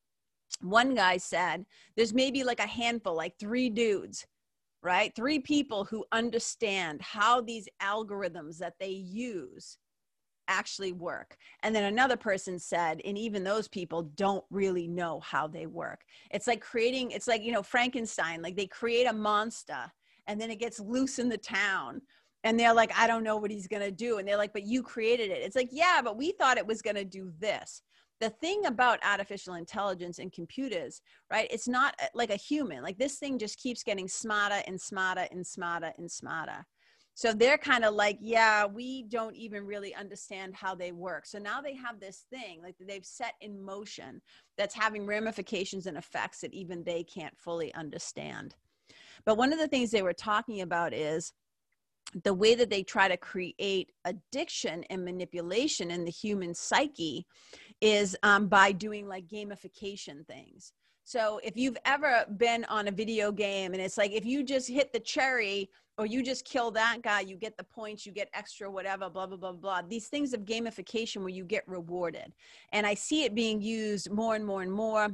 one 0.59 0.93
guy 0.93 1.17
said, 1.17 1.65
there's 1.95 2.13
maybe 2.13 2.43
like 2.43 2.59
a 2.59 2.67
handful, 2.67 3.15
like 3.15 3.39
three 3.39 3.69
dudes, 3.69 4.27
right? 4.83 5.15
Three 5.15 5.39
people 5.39 5.85
who 5.85 6.05
understand 6.11 7.01
how 7.01 7.39
these 7.39 7.69
algorithms 7.81 8.57
that 8.57 8.73
they 8.79 8.89
use 8.89 9.77
actually 10.47 10.91
work. 10.91 11.37
And 11.63 11.73
then 11.73 11.85
another 11.85 12.17
person 12.17 12.59
said, 12.59 12.99
and 13.05 13.17
even 13.17 13.43
those 13.43 13.69
people 13.69 14.03
don't 14.15 14.43
really 14.49 14.87
know 14.87 15.21
how 15.21 15.47
they 15.47 15.67
work. 15.67 16.01
It's 16.31 16.47
like 16.47 16.59
creating, 16.59 17.11
it's 17.11 17.27
like, 17.27 17.41
you 17.41 17.53
know, 17.53 17.63
Frankenstein, 17.63 18.41
like 18.41 18.57
they 18.57 18.67
create 18.67 19.05
a 19.05 19.13
monster 19.13 19.91
and 20.27 20.39
then 20.39 20.51
it 20.51 20.59
gets 20.59 20.79
loose 20.79 21.19
in 21.19 21.29
the 21.29 21.37
town 21.37 22.01
and 22.43 22.59
they're 22.59 22.73
like 22.73 22.91
i 22.97 23.07
don't 23.07 23.23
know 23.23 23.37
what 23.37 23.51
he's 23.51 23.67
going 23.67 23.81
to 23.81 23.91
do 23.91 24.17
and 24.17 24.27
they're 24.27 24.37
like 24.37 24.53
but 24.53 24.63
you 24.63 24.83
created 24.83 25.31
it. 25.31 25.41
It's 25.41 25.55
like 25.55 25.69
yeah 25.71 26.01
but 26.03 26.17
we 26.17 26.31
thought 26.31 26.57
it 26.57 26.67
was 26.67 26.81
going 26.81 26.95
to 26.95 27.05
do 27.05 27.31
this. 27.39 27.81
The 28.19 28.29
thing 28.29 28.67
about 28.67 28.99
artificial 29.03 29.55
intelligence 29.55 30.19
and 30.19 30.31
computers 30.31 31.01
right 31.31 31.47
it's 31.51 31.67
not 31.67 31.95
uh, 32.01 32.07
like 32.13 32.29
a 32.29 32.35
human 32.35 32.83
like 32.83 32.97
this 32.97 33.17
thing 33.17 33.39
just 33.39 33.59
keeps 33.59 33.83
getting 33.83 34.07
smarter 34.07 34.61
and 34.67 34.79
smarter 34.79 35.27
and 35.31 35.45
smarter 35.45 35.91
and 35.97 36.11
smarter. 36.11 36.65
So 37.13 37.33
they're 37.33 37.57
kind 37.57 37.83
of 37.83 37.93
like 37.93 38.17
yeah 38.21 38.65
we 38.65 39.03
don't 39.03 39.35
even 39.35 39.65
really 39.65 39.93
understand 39.95 40.55
how 40.55 40.75
they 40.75 40.91
work. 40.91 41.25
So 41.25 41.39
now 41.39 41.61
they 41.61 41.75
have 41.75 41.99
this 41.99 42.25
thing 42.29 42.61
like 42.61 42.75
they've 42.79 43.05
set 43.05 43.33
in 43.41 43.61
motion 43.63 44.21
that's 44.57 44.75
having 44.75 45.05
ramifications 45.05 45.87
and 45.87 45.97
effects 45.97 46.41
that 46.41 46.53
even 46.53 46.83
they 46.83 47.03
can't 47.03 47.37
fully 47.37 47.73
understand 47.73 48.55
but 49.25 49.37
one 49.37 49.53
of 49.53 49.59
the 49.59 49.67
things 49.67 49.91
they 49.91 50.01
were 50.01 50.13
talking 50.13 50.61
about 50.61 50.93
is 50.93 51.33
the 52.23 52.33
way 52.33 52.55
that 52.55 52.69
they 52.69 52.83
try 52.83 53.07
to 53.07 53.17
create 53.17 53.91
addiction 54.05 54.83
and 54.89 55.05
manipulation 55.05 55.91
in 55.91 56.03
the 56.03 56.11
human 56.11 56.53
psyche 56.53 57.25
is 57.79 58.17
um, 58.23 58.47
by 58.47 58.71
doing 58.71 59.07
like 59.07 59.27
gamification 59.27 60.25
things. 60.27 60.73
So 61.03 61.39
if 61.43 61.57
you've 61.57 61.77
ever 61.85 62.25
been 62.37 62.65
on 62.65 62.87
a 62.87 62.91
video 62.91 63.31
game 63.31 63.73
and 63.73 63.81
it's 63.81 63.97
like 63.97 64.11
if 64.11 64.25
you 64.25 64.43
just 64.43 64.67
hit 64.67 64.93
the 64.93 64.99
cherry 64.99 65.69
or 65.97 66.05
you 66.05 66.23
just 66.23 66.45
kill 66.45 66.71
that 66.71 66.99
guy, 67.01 67.21
you 67.21 67.35
get 67.35 67.57
the 67.57 67.63
points, 67.63 68.05
you 68.05 68.11
get 68.11 68.29
extra 68.33 68.69
whatever, 68.69 69.09
blah 69.09 69.27
blah 69.27 69.37
blah 69.37 69.51
blah. 69.51 69.81
These 69.87 70.07
things 70.07 70.33
of 70.33 70.41
gamification 70.41 71.17
where 71.17 71.29
you 71.29 71.43
get 71.43 71.67
rewarded, 71.67 72.33
and 72.71 72.85
I 72.85 72.93
see 72.93 73.23
it 73.23 73.35
being 73.35 73.61
used 73.61 74.09
more 74.11 74.35
and 74.35 74.45
more 74.45 74.61
and 74.61 74.71
more, 74.71 75.09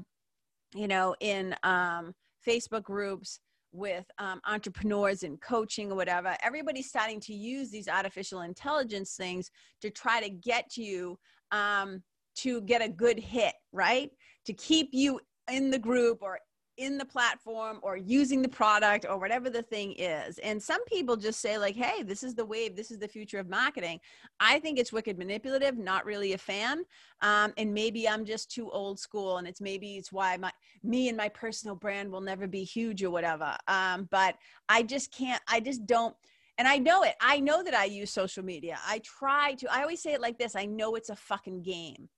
you 0.75 0.87
know, 0.87 1.15
in 1.19 1.55
um, 1.63 2.13
Facebook 2.45 2.83
groups 2.83 3.39
with 3.77 4.05
um, 4.17 4.41
entrepreneurs 4.45 5.23
and 5.23 5.39
coaching 5.39 5.91
or 5.91 5.95
whatever, 5.95 6.35
everybody's 6.41 6.89
starting 6.89 7.19
to 7.21 7.33
use 7.33 7.69
these 7.69 7.87
artificial 7.87 8.41
intelligence 8.41 9.15
things 9.15 9.51
to 9.81 9.89
try 9.89 10.19
to 10.19 10.29
get 10.29 10.75
you 10.75 11.17
um, 11.51 12.01
to 12.35 12.61
get 12.61 12.81
a 12.81 12.89
good 12.89 13.19
hit, 13.19 13.53
right? 13.71 14.09
To 14.45 14.53
keep 14.53 14.89
you 14.91 15.19
in 15.51 15.69
the 15.69 15.79
group 15.79 16.19
or 16.21 16.39
in 16.77 16.97
the 16.97 17.05
platform 17.05 17.79
or 17.81 17.97
using 17.97 18.41
the 18.41 18.49
product 18.49 19.05
or 19.09 19.17
whatever 19.17 19.49
the 19.49 19.63
thing 19.63 19.93
is. 19.93 20.37
And 20.39 20.61
some 20.61 20.83
people 20.85 21.17
just 21.17 21.39
say, 21.41 21.57
like, 21.57 21.75
hey, 21.75 22.03
this 22.03 22.23
is 22.23 22.35
the 22.35 22.45
wave, 22.45 22.75
this 22.75 22.91
is 22.91 22.99
the 22.99 23.07
future 23.07 23.39
of 23.39 23.49
marketing. 23.49 23.99
I 24.39 24.59
think 24.59 24.77
it's 24.77 24.93
wicked 24.93 25.17
manipulative, 25.17 25.77
not 25.77 26.05
really 26.05 26.33
a 26.33 26.37
fan. 26.37 26.83
Um, 27.21 27.53
and 27.57 27.73
maybe 27.73 28.07
I'm 28.07 28.25
just 28.25 28.51
too 28.51 28.69
old 28.71 28.99
school 28.99 29.37
and 29.37 29.47
it's 29.47 29.59
maybe 29.59 29.97
it's 29.97 30.11
why 30.11 30.37
my 30.37 30.51
me 30.83 31.09
and 31.09 31.17
my 31.17 31.29
personal 31.29 31.75
brand 31.75 32.11
will 32.11 32.21
never 32.21 32.47
be 32.47 32.63
huge 32.63 33.03
or 33.03 33.09
whatever. 33.09 33.57
Um, 33.67 34.07
but 34.11 34.35
I 34.69 34.83
just 34.83 35.11
can't, 35.11 35.41
I 35.47 35.59
just 35.59 35.85
don't 35.85 36.15
and 36.59 36.67
I 36.67 36.77
know 36.77 37.03
it. 37.03 37.15
I 37.21 37.39
know 37.39 37.63
that 37.63 37.75
I 37.75 37.85
use 37.85 38.09
social 38.09 38.43
media. 38.43 38.79
I 38.85 38.99
try 38.99 39.53
to, 39.55 39.71
I 39.71 39.81
always 39.81 40.01
say 40.01 40.13
it 40.13 40.21
like 40.21 40.39
this 40.39 40.55
I 40.55 40.65
know 40.65 40.95
it's 40.95 41.09
a 41.09 41.15
fucking 41.15 41.63
game. 41.63 42.09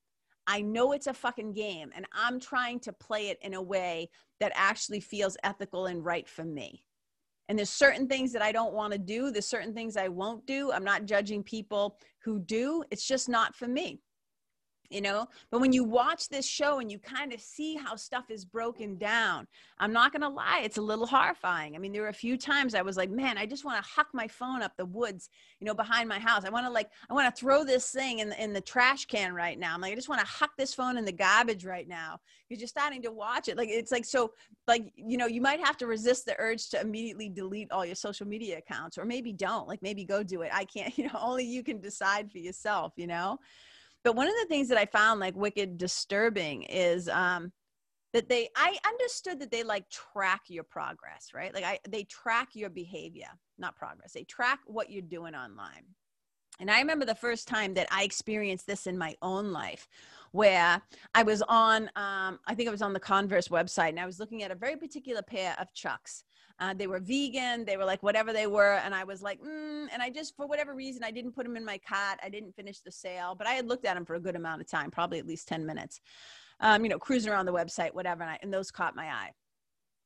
I 0.48 0.62
know 0.62 0.94
it's 0.94 1.08
a 1.08 1.14
fucking 1.14 1.54
game 1.54 1.92
and 1.96 2.08
I'm 2.12 2.40
trying 2.40 2.80
to 2.82 2.94
play 2.94 3.28
it 3.28 3.38
in 3.44 3.54
a 3.54 3.62
way 3.62 4.10
that 4.40 4.52
actually 4.56 5.00
feels 5.00 5.38
ethical 5.44 5.88
and 5.88 6.04
right 6.04 6.28
for 6.28 6.44
me. 6.44 6.84
And 7.48 7.58
there's 7.58 7.70
certain 7.70 8.08
things 8.08 8.32
that 8.34 8.42
I 8.44 8.52
don't 8.52 8.74
want 8.74 8.94
to 8.94 9.00
do, 9.00 9.32
there's 9.32 9.48
certain 9.48 9.74
things 9.74 9.98
I 9.98 10.08
won't 10.08 10.46
do. 10.46 10.72
I'm 10.72 10.84
not 10.84 11.06
judging 11.06 11.44
people 11.44 11.98
who 12.24 12.40
do. 12.40 12.84
It's 12.92 13.08
just 13.08 13.28
not 13.28 13.56
for 13.56 13.68
me 13.68 14.02
you 14.90 15.02
know? 15.02 15.28
But 15.52 15.62
when 15.62 15.74
you 15.74 15.84
watch 15.84 16.30
this 16.30 16.48
show 16.48 16.80
and 16.80 16.92
you 16.92 17.00
kind 17.00 17.34
of 17.34 17.42
see 17.42 17.76
how 17.76 17.96
stuff 17.96 18.30
is 18.30 18.46
broken 18.46 18.98
down 18.98 19.48
i'm 19.80 19.94
not 19.94 20.12
going 20.12 20.22
to 20.22 20.30
lie 20.30 20.62
it's 20.64 20.78
a 20.78 20.82
little 20.82 21.06
horrifying. 21.06 21.76
I 21.76 21.80
mean 21.80 21.92
there 21.92 22.02
were 22.02 22.10
a 22.10 22.14
few 22.14 22.38
times 22.38 22.76
i 22.76 22.82
was 22.82 22.98
like 22.98 23.10
man 23.10 23.38
i 23.38 23.46
just 23.46 23.66
want 23.66 23.84
to 23.84 23.90
huck 23.90 24.08
my 24.14 24.28
phone 24.28 24.62
up 24.62 24.74
the 24.78 24.86
woods 24.86 25.30
you 25.60 25.66
know 25.66 25.74
behind 25.74 26.08
my 26.08 26.20
house. 26.20 26.46
I 26.46 26.50
want 26.50 26.66
to 26.66 26.72
like 26.72 26.90
i 27.10 27.14
want 27.14 27.34
to 27.34 27.40
throw 27.40 27.64
this 27.64 27.92
thing 27.92 28.20
in 28.20 28.30
the, 28.30 28.44
in 28.44 28.54
the 28.54 28.62
trash 28.62 29.06
can 29.06 29.34
right 29.34 29.58
now. 29.58 29.74
I'm 29.74 29.82
like 29.82 29.92
i 29.92 29.96
just 29.96 30.10
want 30.10 30.22
to 30.22 30.28
huck 30.28 30.52
this 30.58 30.74
phone 30.74 30.98
in 30.98 31.06
the 31.06 31.12
garbage 31.12 31.66
right 31.66 31.88
now. 31.88 32.20
Because 32.48 32.62
you're 32.62 32.68
starting 32.68 33.02
to 33.04 33.12
watch 33.12 33.48
it. 33.48 33.58
Like 33.58 33.70
it's 33.70 33.92
like 33.92 34.06
so 34.06 34.32
like 34.68 34.92
you 34.96 35.18
know 35.18 35.28
you 35.28 35.42
might 35.42 35.64
have 35.64 35.78
to 35.78 35.88
resist 35.88 36.26
the 36.26 36.36
urge 36.40 36.70
to 36.70 36.82
immediately 36.82 37.30
delete 37.30 37.72
all 37.72 37.86
your 37.86 37.96
social 37.96 38.28
media 38.28 38.58
accounts 38.58 38.98
or 38.98 39.06
maybe 39.06 39.34
don't. 39.34 39.68
Like 39.68 39.82
maybe 39.82 40.06
go 40.06 40.24
do 40.24 40.42
it. 40.42 40.52
I 40.54 40.66
can't 40.66 40.98
you 40.98 41.06
know 41.06 41.20
only 41.20 41.46
you 41.46 41.64
can 41.64 41.80
decide 41.80 42.32
for 42.32 42.40
yourself 42.40 42.94
you 42.96 43.08
know 43.08 43.38
but 44.04 44.16
one 44.16 44.28
of 44.28 44.34
the 44.42 44.48
things 44.48 44.68
that 44.70 44.78
I 44.78 44.86
found 44.86 45.20
like 45.20 45.36
wicked 45.36 45.78
disturbing 45.78 46.64
is 46.64 47.10
um, 47.10 47.52
that 48.14 48.30
they, 48.30 48.50
I 48.56 48.78
understood 48.86 49.40
that 49.40 49.52
they 49.52 49.64
like 49.64 49.90
track 49.90 50.42
your 50.48 50.64
progress, 50.64 51.30
right? 51.34 51.54
Like 51.54 51.64
I, 51.64 51.80
they 51.88 52.04
track 52.04 52.50
your 52.54 52.70
behavior, 52.70 53.30
not 53.58 53.76
progress. 53.76 54.14
They 54.14 54.24
track 54.24 54.60
what 54.66 54.90
you're 54.90 55.02
doing 55.02 55.36
online. 55.36 55.84
And 56.60 56.70
I 56.70 56.80
remember 56.80 57.06
the 57.06 57.16
first 57.16 57.48
time 57.48 57.74
that 57.76 57.88
I 57.90 58.04
experienced 58.04 58.68
this 58.68 58.86
in 58.88 58.98
my 58.98 59.16
own 59.22 59.52
life 59.52 59.88
where 60.32 60.82
I 61.16 61.24
was 61.24 61.42
on, 61.44 61.84
um, 61.96 62.40
I 62.48 62.54
think 62.54 62.68
it 62.68 62.72
was 62.72 62.82
on 62.82 62.94
the 62.94 63.00
Converse 63.00 63.48
website, 63.48 63.90
and 63.90 64.00
I 64.00 64.06
was 64.06 64.20
looking 64.20 64.44
at 64.44 64.52
a 64.52 64.56
very 64.56 64.76
particular 64.76 65.22
pair 65.22 65.56
of 65.60 65.74
Chucks. 65.74 66.24
Uh, 66.60 66.74
they 66.74 66.88
were 66.88 67.00
vegan. 67.00 67.64
They 67.64 67.78
were 67.78 67.86
like 67.86 68.04
whatever 68.04 68.34
they 68.34 68.48
were. 68.48 68.74
And 68.84 68.94
I 68.94 69.04
was 69.04 69.22
like, 69.22 69.42
mm, 69.42 69.88
and 69.92 70.02
I 70.02 70.10
just, 70.10 70.36
for 70.36 70.46
whatever 70.46 70.76
reason, 70.76 71.04
I 71.04 71.12
didn't 71.12 71.32
put 71.32 71.46
them 71.46 71.56
in 71.56 71.64
my 71.64 71.78
cart. 71.78 72.20
I 72.22 72.30
didn't 72.30 72.56
finish 72.56 72.80
the 72.80 72.92
sale, 72.92 73.34
but 73.36 73.48
I 73.48 73.54
had 73.54 73.68
looked 73.68 73.86
at 73.86 73.96
them 73.96 74.06
for 74.06 74.16
a 74.16 74.20
good 74.20 74.36
amount 74.36 74.62
of 74.62 74.68
time, 74.68 74.92
probably 74.92 75.20
at 75.20 75.28
least 75.28 75.48
10 75.48 75.66
minutes, 75.66 76.02
um, 76.60 76.84
you 76.84 76.90
know, 76.90 77.00
cruising 77.00 77.32
around 77.32 77.46
the 77.46 77.54
website, 77.54 77.94
whatever. 77.94 78.24
And, 78.24 78.32
I, 78.32 78.40
and 78.42 78.54
those 78.54 78.72
caught 78.72 78.96
my 78.96 79.06
eye. 79.06 79.32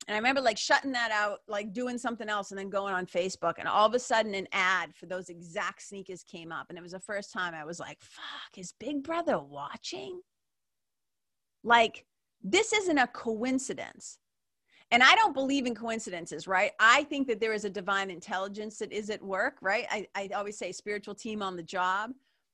And 0.07 0.15
I 0.15 0.17
remember 0.17 0.41
like 0.41 0.57
shutting 0.57 0.91
that 0.91 1.11
out, 1.11 1.39
like 1.47 1.73
doing 1.73 1.97
something 1.97 2.27
else 2.27 2.51
and 2.51 2.59
then 2.59 2.69
going 2.69 2.93
on 2.93 3.05
Facebook. 3.05 3.53
And 3.57 3.67
all 3.67 3.87
of 3.87 3.93
a 3.93 3.99
sudden, 3.99 4.35
an 4.35 4.47
ad 4.51 4.93
for 4.93 5.05
those 5.05 5.29
exact 5.29 5.81
sneakers 5.81 6.23
came 6.23 6.51
up. 6.51 6.67
And 6.69 6.77
it 6.77 6.81
was 6.81 6.91
the 6.91 6.99
first 6.99 7.31
time 7.31 7.53
I 7.53 7.63
was 7.63 7.79
like, 7.79 7.99
fuck, 8.01 8.57
is 8.57 8.73
Big 8.79 9.01
Brother 9.03 9.39
watching? 9.39 10.19
Like, 11.63 12.05
this 12.43 12.73
isn't 12.73 12.97
a 12.97 13.07
coincidence 13.07 14.19
and 14.93 15.01
I 15.01 15.15
don't 15.15 15.33
believe 15.33 15.65
in 15.65 15.73
coincidences, 15.73 16.47
right? 16.47 16.71
I 16.79 17.05
think 17.05 17.27
that 17.27 17.39
there 17.39 17.51
is 17.51 17.65
a 17.65 17.69
divine 17.69 18.11
intelligence 18.11 18.77
that 18.77 18.91
is 18.91 19.09
at 19.09 19.23
work, 19.23 19.55
right? 19.59 19.87
I, 19.89 20.07
I 20.13 20.29
always 20.35 20.55
say 20.55 20.71
spiritual 20.71 21.15
team 21.15 21.41
on 21.41 21.55
the 21.55 21.63
job. 21.63 22.11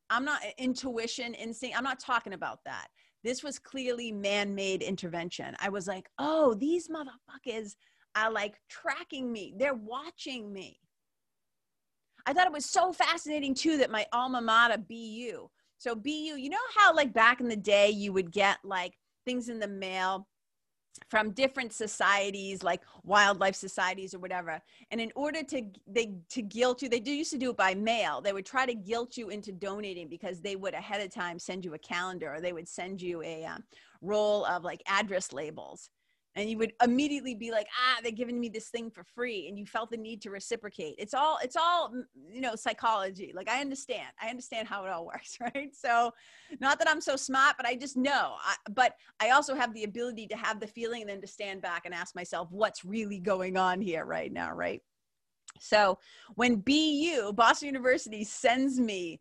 I'm 0.10 0.24
not 0.24 0.40
intuition, 0.58 1.34
instinct. 1.34 1.78
I'm 1.78 1.84
not 1.84 2.00
talking 2.00 2.32
about 2.32 2.64
that. 2.64 2.88
This 3.26 3.44
was 3.44 3.60
clearly 3.60 4.14
man 4.14 4.56
made 4.56 4.82
intervention. 4.82 5.54
I 5.60 5.68
was 5.68 5.86
like, 5.86 6.10
oh, 6.18 6.54
these 6.54 6.88
motherfuckers 6.88 7.76
are 8.16 8.32
like 8.32 8.56
tracking 8.70 9.34
me, 9.34 9.54
they're 9.58 9.74
watching 9.74 10.54
me. 10.54 10.80
I 12.26 12.32
thought 12.32 12.48
it 12.48 12.54
was 12.54 12.66
so 12.66 12.94
fascinating 12.94 13.54
too 13.54 13.76
that 13.80 13.92
my 13.92 14.06
alma 14.14 14.40
mater, 14.40 14.78
BU. 14.78 15.50
So, 15.78 15.94
BU, 15.94 16.10
you 16.38 16.50
know 16.50 16.58
how 16.78 16.96
like 16.96 17.12
back 17.12 17.42
in 17.42 17.50
the 17.50 17.58
day 17.58 17.90
you 17.90 18.14
would 18.14 18.32
get 18.32 18.60
like 18.64 18.94
things 19.26 19.50
in 19.50 19.60
the 19.60 19.68
mail 19.68 20.26
from 21.10 21.32
different 21.32 21.74
societies 21.74 22.64
like 22.64 22.82
wildlife 23.04 23.56
societies 23.56 24.14
or 24.14 24.20
whatever. 24.20 24.62
And 24.92 25.00
in 25.02 25.12
order 25.16 25.44
to 25.44 25.64
they 25.88 26.14
to 26.30 26.42
guilt 26.42 26.82
you 26.82 26.90
they 26.90 27.00
do 27.00 27.12
used 27.12 27.32
to 27.32 27.38
do 27.38 27.52
it 27.52 27.58
by 27.58 27.74
mail. 27.74 28.22
They 28.22 28.34
would 28.34 28.46
try 28.46 28.66
to 28.66 28.76
guilt 28.76 29.18
you 29.18 29.30
into 29.30 29.52
donating 29.52 30.08
because 30.08 30.42
they 30.42 30.56
would 30.56 30.74
ahead 30.74 31.02
of 31.02 31.14
time 31.14 31.40
send 31.40 31.66
you 31.66 31.74
a 31.74 31.80
calendar 31.80 32.34
or 32.34 32.42
they 32.42 32.54
would 32.54 32.68
send 32.68 33.02
you 33.02 33.22
a 33.24 33.46
um, 33.46 33.64
roll 34.02 34.46
of 34.46 34.64
like 34.64 34.82
address 34.88 35.34
labels 35.34 35.90
and 36.36 36.50
you 36.50 36.58
would 36.58 36.74
immediately 36.84 37.36
be 37.36 37.52
like 37.52 37.68
ah 37.78 38.00
they're 38.02 38.12
giving 38.12 38.40
me 38.40 38.50
this 38.50 38.70
thing 38.70 38.90
for 38.90 39.04
free 39.04 39.48
and 39.48 39.58
you 39.58 39.66
felt 39.66 39.90
the 39.90 39.98
need 39.98 40.22
to 40.22 40.30
reciprocate. 40.30 40.96
It's 40.98 41.14
all 41.14 41.40
it's 41.44 41.56
all 41.56 41.92
mm, 41.92 42.04
you 42.32 42.42
know 42.42 42.56
psychology. 42.56 43.32
Like 43.36 43.50
i 43.50 43.62
understand. 43.62 44.08
I 44.22 44.30
understand 44.30 44.68
how 44.68 44.86
it 44.86 44.92
all 44.92 45.06
works 45.14 45.38
right? 45.42 45.74
So 45.74 46.12
not 46.60 46.80
that 46.80 46.90
i'm 46.90 47.02
so 47.02 47.16
smart 47.16 47.56
but 47.58 47.66
i 47.66 47.76
just 47.76 47.98
know. 47.98 48.36
I, 48.44 48.56
but 48.72 48.96
i 49.20 49.32
also 49.32 49.56
have 49.56 49.74
the 49.74 49.84
ability 49.84 50.28
to 50.28 50.38
have 50.38 50.60
the 50.60 50.68
feeling 50.68 51.02
and 51.02 51.10
then 51.10 51.22
to 51.22 51.28
stand 51.28 51.62
back 51.62 51.84
and 51.86 51.94
ask 51.94 52.16
myself 52.16 52.48
what's 52.52 52.86
really 52.86 53.20
going 53.20 53.58
on 53.58 53.82
here 53.82 54.06
right 54.06 54.32
now 54.32 54.54
right? 54.54 54.82
So 55.60 55.98
when 56.36 56.58
bu 56.58 57.34
boston 57.34 57.68
university 57.68 58.24
sends 58.24 58.80
me 58.80 59.20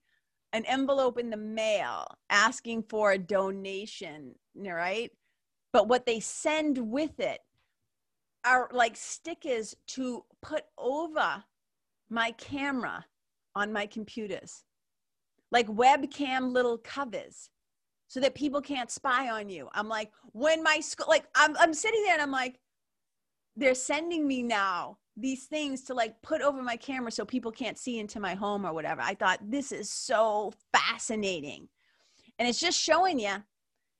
an 0.52 0.64
envelope 0.66 1.18
in 1.18 1.30
the 1.30 1.36
mail 1.36 2.06
asking 2.30 2.82
for 2.84 3.12
a 3.12 3.18
donation 3.18 4.34
right 4.56 5.10
but 5.72 5.88
what 5.88 6.06
they 6.06 6.20
send 6.20 6.78
with 6.78 7.20
it 7.20 7.40
are 8.44 8.68
like 8.72 8.96
stickers 8.96 9.74
to 9.88 10.24
put 10.40 10.64
over 10.78 11.44
my 12.08 12.30
camera 12.32 13.04
on 13.54 13.72
my 13.72 13.86
computers. 13.86 14.64
Like 15.50 15.66
webcam 15.66 16.52
little 16.52 16.78
covers 16.78 17.50
so 18.06 18.20
that 18.20 18.34
people 18.34 18.60
can't 18.60 18.90
spy 18.90 19.30
on 19.30 19.48
you. 19.48 19.68
I'm 19.72 19.88
like 19.88 20.10
when 20.32 20.62
my 20.62 20.80
school 20.80 21.06
like 21.08 21.26
I'm, 21.34 21.56
I'm 21.58 21.74
sitting 21.74 22.02
there 22.04 22.14
and 22.14 22.22
i'm 22.22 22.30
like 22.30 22.58
they're 23.56 23.74
sending 23.74 24.26
me 24.26 24.42
now 24.42 24.98
these 25.16 25.46
things 25.46 25.82
to 25.82 25.94
like 25.94 26.20
put 26.22 26.40
over 26.42 26.62
my 26.62 26.76
camera 26.76 27.10
so 27.10 27.24
people 27.24 27.50
can't 27.50 27.76
see 27.76 27.98
into 27.98 28.20
my 28.20 28.34
home 28.34 28.64
or 28.64 28.72
whatever. 28.72 29.00
I 29.00 29.14
thought 29.14 29.40
this 29.50 29.72
is 29.72 29.90
so 29.90 30.52
fascinating. 30.72 31.68
And 32.38 32.48
it's 32.48 32.60
just 32.60 32.80
showing 32.80 33.18
you 33.18 33.34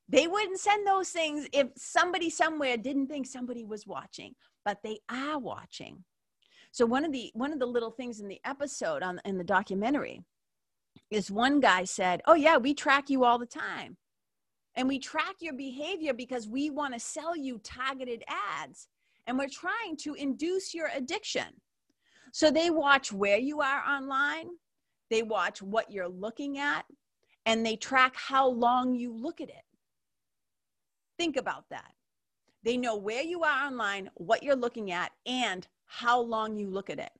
they 0.09 0.27
wouldn't 0.27 0.59
send 0.59 0.87
those 0.87 1.11
things 1.11 1.47
if 1.53 1.69
somebody 1.77 2.31
somewhere 2.31 2.77
didn't 2.77 3.09
think 3.09 3.27
somebody 3.27 3.65
was 3.65 3.87
watching, 3.87 4.35
but 4.65 4.79
they 4.83 4.99
are 5.11 5.39
watching. 5.39 6.05
So 6.73 6.87
one 6.87 7.05
of 7.05 7.13
the 7.13 7.31
one 7.35 7.53
of 7.53 7.59
the 7.59 7.67
little 7.67 7.91
things 7.91 8.21
in 8.21 8.29
the 8.29 8.41
episode 8.45 9.03
on 9.03 9.21
in 9.25 9.39
the 9.39 9.45
documentary 9.45 10.23
is 11.11 11.31
one 11.31 11.61
guy 11.61 11.85
said, 11.85 12.23
"Oh 12.27 12.35
yeah, 12.35 12.57
we 12.57 12.75
track 12.75 13.11
you 13.11 13.25
all 13.25 13.39
the 13.39 13.47
time." 13.47 13.97
And 14.77 14.87
we 14.87 15.01
track 15.01 15.37
your 15.41 15.55
behavior 15.55 16.15
because 16.15 16.47
we 16.47 16.71
want 16.71 16.95
to 16.95 17.01
sell 17.01 17.37
you 17.37 17.59
targeted 17.65 18.23
ads 18.29 18.87
and 19.27 19.37
we're 19.37 19.49
trying 19.49 19.97
to 19.99 20.15
induce 20.15 20.73
your 20.73 20.89
addiction. 20.95 21.49
So 22.33 22.51
they 22.51 22.71
watch 22.71 23.13
where 23.13 23.39
you 23.39 23.61
are 23.61 23.83
online, 23.85 24.49
they 25.11 25.23
watch 25.23 25.61
what 25.63 25.91
you're 25.91 26.09
looking 26.09 26.59
at, 26.59 26.85
and 27.45 27.65
they 27.67 27.75
track 27.75 28.15
how 28.15 28.49
long 28.49 28.95
you 28.95 29.13
look 29.13 29.41
at 29.41 29.49
it. 29.49 29.65
Think 31.19 31.37
about 31.37 31.65
that. 31.71 31.93
They 32.63 32.77
know 32.77 32.97
where 32.97 33.23
you 33.23 33.43
are 33.43 33.67
online, 33.67 34.11
what 34.15 34.43
you're 34.43 34.57
looking 34.57 34.91
at, 34.91 35.13
and 35.27 35.67
how 35.87 36.21
long 36.21 36.57
you 36.57 36.71
look 36.71 36.91
at 36.91 36.99
it. 36.99 37.11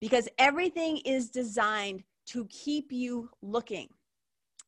Because 0.00 0.28
everything 0.38 0.98
is 0.98 1.30
designed 1.30 2.04
to 2.26 2.46
keep 2.46 2.92
you 2.92 3.28
looking. 3.42 3.88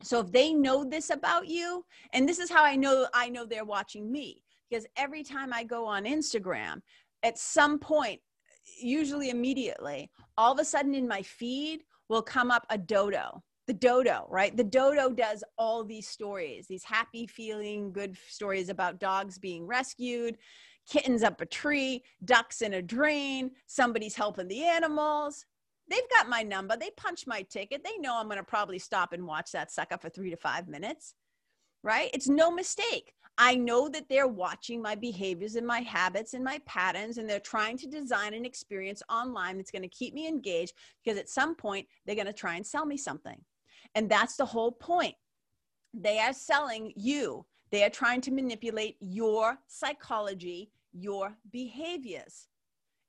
So 0.03 0.21
if 0.21 0.33
they 0.33 0.53
know 0.53 0.85
this 0.85 1.11
about 1.11 1.47
you, 1.47 1.85
and 2.13 2.29
this 2.29 2.39
is 2.39 2.51
how 2.51 2.65
I 2.65 2.77
know 2.77 3.07
I 3.15 3.29
know 3.29 3.47
they're 3.47 3.65
watching 3.65 4.11
me, 4.11 4.43
because 4.69 4.87
every 4.97 5.23
time 5.23 5.53
I 5.53 5.63
go 5.63 5.87
on 5.87 6.05
Instagram, 6.05 6.83
at 7.23 7.39
some 7.39 7.79
point, 7.79 8.21
usually 8.81 9.31
immediately, 9.31 10.11
all 10.37 10.53
of 10.53 10.59
a 10.59 10.65
sudden 10.65 10.95
in 10.95 11.07
my 11.07 11.23
feed 11.23 11.85
will 12.09 12.23
come 12.23 12.51
up 12.51 12.67
a 12.71 12.79
dodo 12.79 13.43
the 13.67 13.73
dodo, 13.73 14.27
right? 14.29 14.57
The 14.57 14.65
dodo 14.65 15.11
does 15.11 15.45
all 15.57 15.85
these 15.85 16.09
stories, 16.09 16.67
these 16.67 16.85
happy 16.85 17.27
feeling 17.27 17.93
good 17.93 18.17
stories 18.29 18.69
about 18.69 18.99
dogs 18.99 19.39
being 19.39 19.67
rescued, 19.67 20.37
kittens 20.89 21.23
up 21.23 21.41
a 21.41 21.47
tree, 21.47 22.03
ducks 22.25 22.63
in 22.63 22.75
a 22.75 22.83
drain, 22.83 23.53
somebody's 23.67 24.17
helping 24.17 24.49
the 24.49 24.65
animals. 24.65 25.47
They've 25.89 26.09
got 26.11 26.29
my 26.29 26.43
number. 26.43 26.77
They 26.77 26.91
punch 26.97 27.27
my 27.27 27.43
ticket. 27.43 27.85
They 27.85 27.99
know 27.99 28.19
I'm 28.19 28.27
going 28.27 28.39
to 28.39 28.45
probably 28.45 28.79
stop 28.79 29.13
and 29.13 29.27
watch 29.27 29.53
that 29.53 29.71
sucker 29.71 29.99
for 29.99 30.09
three 30.09 30.31
to 30.31 30.37
five 30.37 30.69
minutes, 30.69 31.15
right? 31.83 32.11
It's 32.15 32.29
no 32.29 32.51
mistake. 32.51 33.13
I 33.39 33.55
know 33.55 33.89
that 33.89 34.09
they're 34.09 34.29
watching 34.29 34.83
my 34.83 34.95
behaviors 34.95 35.57
and 35.57 35.67
my 35.67 35.81
habits 35.81 36.35
and 36.35 36.45
my 36.45 36.61
patterns, 36.67 37.19
and 37.19 37.29
they're 37.29 37.41
trying 37.41 37.79
to 37.79 37.87
design 37.87 38.35
an 38.35 38.45
experience 38.45 39.03
online 39.11 39.57
that's 39.57 39.71
going 39.71 39.83
to 39.83 39.89
keep 39.89 40.13
me 40.15 40.29
engaged 40.29 40.75
because 41.03 41.19
at 41.19 41.29
some 41.29 41.55
point 41.55 41.87
they're 42.05 42.15
going 42.15 42.27
to 42.27 42.33
try 42.33 42.57
and 42.57 42.67
sell 42.67 42.85
me 42.85 42.97
something. 42.97 43.43
And 43.95 44.11
that's 44.11 44.37
the 44.37 44.47
whole 44.47 44.73
point. 44.73 45.15
They 45.95 46.19
are 46.19 46.33
selling 46.33 46.93
you, 46.97 47.45
they 47.71 47.85
are 47.85 47.91
trying 47.91 48.21
to 48.23 48.31
manipulate 48.31 48.97
your 49.01 49.59
psychology, 49.67 50.71
your 50.93 51.35
behaviors. 51.51 52.49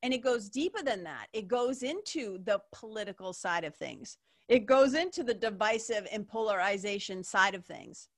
And 0.01 0.13
it 0.13 0.21
goes 0.21 0.49
deeper 0.49 0.83
than 0.83 1.03
that. 1.03 1.27
It 1.31 1.47
goes 1.47 1.83
into 1.83 2.39
the 2.43 2.59
political 2.73 3.31
side 3.31 3.63
of 3.63 3.75
things. 3.75 4.17
It 4.49 4.65
goes 4.65 4.93
into 4.93 5.23
the 5.23 5.33
divisive 5.33 6.07
and 6.11 6.27
polarization 6.27 7.23
side 7.23 7.55
of 7.55 7.65
things. 7.65 8.09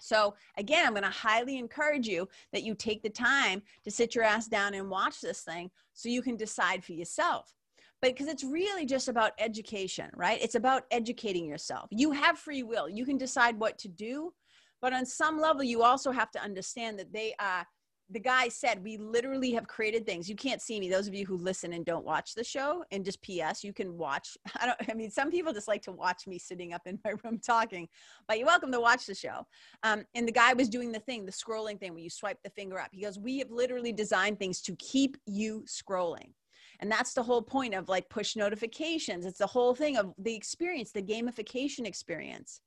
So, 0.00 0.34
again, 0.56 0.86
I'm 0.86 0.92
going 0.92 1.02
to 1.02 1.10
highly 1.10 1.58
encourage 1.58 2.06
you 2.06 2.28
that 2.52 2.62
you 2.62 2.76
take 2.76 3.02
the 3.02 3.10
time 3.10 3.62
to 3.82 3.90
sit 3.90 4.14
your 4.14 4.22
ass 4.22 4.46
down 4.46 4.74
and 4.74 4.88
watch 4.88 5.20
this 5.20 5.40
thing 5.40 5.70
so 5.92 6.08
you 6.08 6.22
can 6.22 6.36
decide 6.36 6.84
for 6.84 6.92
yourself. 6.92 7.52
But 8.00 8.12
because 8.12 8.28
it's 8.28 8.44
really 8.44 8.86
just 8.86 9.08
about 9.08 9.32
education, 9.38 10.10
right? 10.14 10.38
It's 10.40 10.54
about 10.54 10.84
educating 10.90 11.46
yourself. 11.46 11.88
You 11.90 12.12
have 12.12 12.38
free 12.38 12.62
will, 12.62 12.88
you 12.88 13.04
can 13.04 13.18
decide 13.18 13.58
what 13.58 13.78
to 13.78 13.88
do. 13.88 14.32
But 14.80 14.92
on 14.92 15.04
some 15.04 15.40
level, 15.40 15.64
you 15.64 15.82
also 15.82 16.12
have 16.12 16.30
to 16.32 16.40
understand 16.40 16.98
that 17.00 17.12
they 17.12 17.34
are 17.40 17.66
the 18.10 18.20
guy 18.20 18.48
said 18.48 18.82
we 18.82 18.96
literally 18.96 19.52
have 19.52 19.66
created 19.66 20.06
things 20.06 20.28
you 20.28 20.36
can't 20.36 20.62
see 20.62 20.80
me 20.80 20.88
those 20.88 21.06
of 21.06 21.14
you 21.14 21.26
who 21.26 21.36
listen 21.36 21.74
and 21.74 21.84
don't 21.84 22.04
watch 22.04 22.34
the 22.34 22.44
show 22.44 22.82
and 22.90 23.04
just 23.04 23.20
ps 23.22 23.62
you 23.62 23.72
can 23.72 23.96
watch 23.96 24.36
i 24.60 24.66
don't 24.66 24.90
i 24.90 24.94
mean 24.94 25.10
some 25.10 25.30
people 25.30 25.52
just 25.52 25.68
like 25.68 25.82
to 25.82 25.92
watch 25.92 26.26
me 26.26 26.38
sitting 26.38 26.72
up 26.72 26.82
in 26.86 26.98
my 27.04 27.12
room 27.24 27.38
talking 27.38 27.88
but 28.26 28.38
you're 28.38 28.46
welcome 28.46 28.72
to 28.72 28.80
watch 28.80 29.06
the 29.06 29.14
show 29.14 29.46
um, 29.82 30.04
and 30.14 30.26
the 30.26 30.32
guy 30.32 30.52
was 30.54 30.68
doing 30.68 30.92
the 30.92 31.00
thing 31.00 31.26
the 31.26 31.32
scrolling 31.32 31.78
thing 31.78 31.92
where 31.92 32.02
you 32.02 32.10
swipe 32.10 32.38
the 32.42 32.50
finger 32.50 32.78
up 32.78 32.88
he 32.92 33.02
goes 33.02 33.18
we 33.18 33.38
have 33.38 33.50
literally 33.50 33.92
designed 33.92 34.38
things 34.38 34.60
to 34.60 34.74
keep 34.76 35.16
you 35.26 35.64
scrolling 35.66 36.32
and 36.80 36.90
that's 36.90 37.14
the 37.14 37.22
whole 37.22 37.42
point 37.42 37.74
of 37.74 37.88
like 37.88 38.08
push 38.08 38.36
notifications. 38.36 39.26
It's 39.26 39.38
the 39.38 39.46
whole 39.46 39.74
thing 39.74 39.96
of 39.96 40.12
the 40.18 40.34
experience 40.34 40.92
the 40.92 41.02
gamification 41.02 41.86
experience 41.86 42.60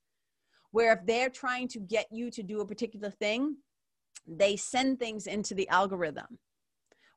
where 0.70 0.92
if 0.92 1.00
they're 1.06 1.30
trying 1.30 1.68
to 1.68 1.80
get 1.80 2.06
you 2.10 2.30
to 2.30 2.42
do 2.42 2.60
a 2.60 2.66
particular 2.66 3.10
thing 3.10 3.56
they 4.26 4.56
send 4.56 4.98
things 4.98 5.26
into 5.26 5.54
the 5.54 5.68
algorithm. 5.68 6.38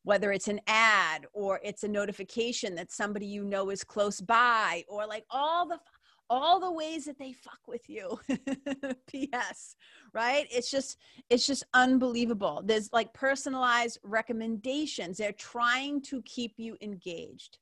Whether 0.03 0.31
it's 0.31 0.47
an 0.47 0.61
ad 0.67 1.25
or 1.33 1.59
it's 1.63 1.83
a 1.83 1.87
notification 1.87 2.75
that 2.75 2.91
somebody 2.91 3.25
you 3.25 3.43
know 3.43 3.71
is 3.71 3.83
close 3.83 4.21
by 4.21 4.83
or 4.87 5.07
like 5.07 5.25
all 5.31 5.67
the 5.67 5.79
all 6.29 6.59
the 6.59 6.71
ways 6.71 7.05
that 7.05 7.17
they 7.19 7.33
fuck 7.33 7.59
with 7.67 7.89
you. 7.89 8.19
Ps 9.07 9.75
right? 10.15 10.47
It's 10.49 10.71
just 10.71 10.97
it's 11.29 11.45
just 11.45 11.63
unbelievable. 11.73 12.63
There's 12.65 12.91
like 12.93 13.13
personalized 13.13 13.99
recommendations. 14.03 15.17
They're 15.17 15.33
trying 15.33 16.01
to 16.03 16.21
keep 16.23 16.53
you 16.57 16.77
engaged. 16.81 17.59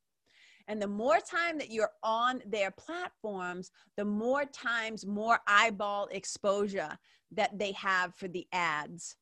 And 0.69 0.81
the 0.81 0.87
more 0.87 1.19
time 1.19 1.57
that 1.57 1.71
you're 1.71 1.91
on 2.03 2.41
their 2.45 2.71
platforms 2.71 3.71
the 3.97 4.05
more 4.05 4.45
times 4.45 5.05
more 5.05 5.39
eyeball 5.45 6.07
exposure 6.11 6.97
that 7.31 7.57
they 7.59 7.73
have 7.73 8.15
for 8.15 8.29
the 8.29 8.47
ads. 8.53 9.17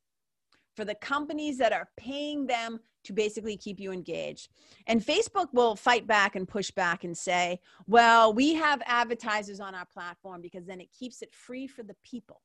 For 0.75 0.85
the 0.85 0.95
companies 0.95 1.57
that 1.57 1.73
are 1.73 1.89
paying 1.97 2.45
them 2.45 2.79
to 3.03 3.13
basically 3.13 3.57
keep 3.57 3.79
you 3.79 3.91
engaged. 3.91 4.49
And 4.87 5.05
Facebook 5.05 5.47
will 5.53 5.75
fight 5.75 6.07
back 6.07 6.35
and 6.35 6.47
push 6.47 6.71
back 6.71 7.03
and 7.03 7.17
say, 7.17 7.59
well, 7.87 8.33
we 8.33 8.53
have 8.53 8.81
advertisers 8.85 9.59
on 9.59 9.75
our 9.75 9.85
platform 9.85 10.41
because 10.41 10.65
then 10.65 10.81
it 10.81 10.89
keeps 10.97 11.21
it 11.21 11.33
free 11.33 11.67
for 11.67 11.83
the 11.83 11.95
people. 12.03 12.41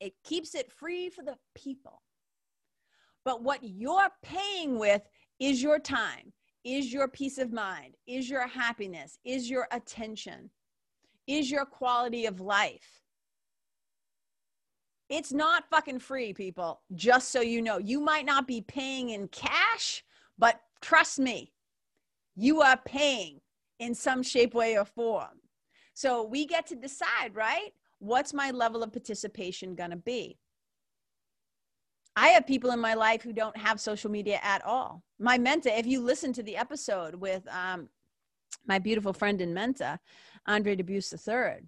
It 0.00 0.14
keeps 0.24 0.54
it 0.54 0.70
free 0.70 1.10
for 1.10 1.22
the 1.22 1.36
people. 1.54 2.02
But 3.24 3.42
what 3.42 3.60
you're 3.62 4.10
paying 4.22 4.78
with 4.78 5.02
is 5.40 5.62
your 5.62 5.78
time, 5.78 6.32
is 6.64 6.92
your 6.92 7.08
peace 7.08 7.38
of 7.38 7.52
mind, 7.52 7.94
is 8.06 8.30
your 8.30 8.46
happiness, 8.46 9.18
is 9.24 9.50
your 9.50 9.68
attention, 9.72 10.50
is 11.26 11.50
your 11.50 11.64
quality 11.64 12.26
of 12.26 12.40
life. 12.40 13.02
It's 15.08 15.32
not 15.32 15.68
fucking 15.70 16.00
free, 16.00 16.34
people, 16.34 16.80
just 16.94 17.30
so 17.30 17.40
you 17.40 17.62
know. 17.62 17.78
You 17.78 18.00
might 18.00 18.26
not 18.26 18.46
be 18.46 18.60
paying 18.60 19.10
in 19.10 19.28
cash, 19.28 20.04
but 20.38 20.60
trust 20.82 21.18
me, 21.18 21.52
you 22.36 22.60
are 22.60 22.76
paying 22.84 23.40
in 23.78 23.94
some 23.94 24.22
shape, 24.22 24.54
way, 24.54 24.76
or 24.76 24.84
form. 24.84 25.40
So 25.94 26.24
we 26.24 26.46
get 26.46 26.66
to 26.66 26.76
decide, 26.76 27.34
right? 27.34 27.72
What's 27.98 28.34
my 28.34 28.50
level 28.50 28.82
of 28.82 28.92
participation 28.92 29.74
going 29.74 29.90
to 29.90 29.96
be? 29.96 30.38
I 32.14 32.28
have 32.28 32.46
people 32.46 32.72
in 32.72 32.80
my 32.80 32.94
life 32.94 33.22
who 33.22 33.32
don't 33.32 33.56
have 33.56 33.80
social 33.80 34.10
media 34.10 34.40
at 34.42 34.64
all. 34.64 35.02
My 35.18 35.38
mentor, 35.38 35.70
if 35.70 35.86
you 35.86 36.00
listen 36.00 36.32
to 36.34 36.42
the 36.42 36.56
episode 36.56 37.14
with 37.14 37.46
um, 37.48 37.88
my 38.66 38.78
beautiful 38.78 39.12
friend 39.12 39.40
and 39.40 39.56
Menta, 39.56 39.98
Andre 40.46 40.76
Dubus 40.76 41.12
III, 41.12 41.64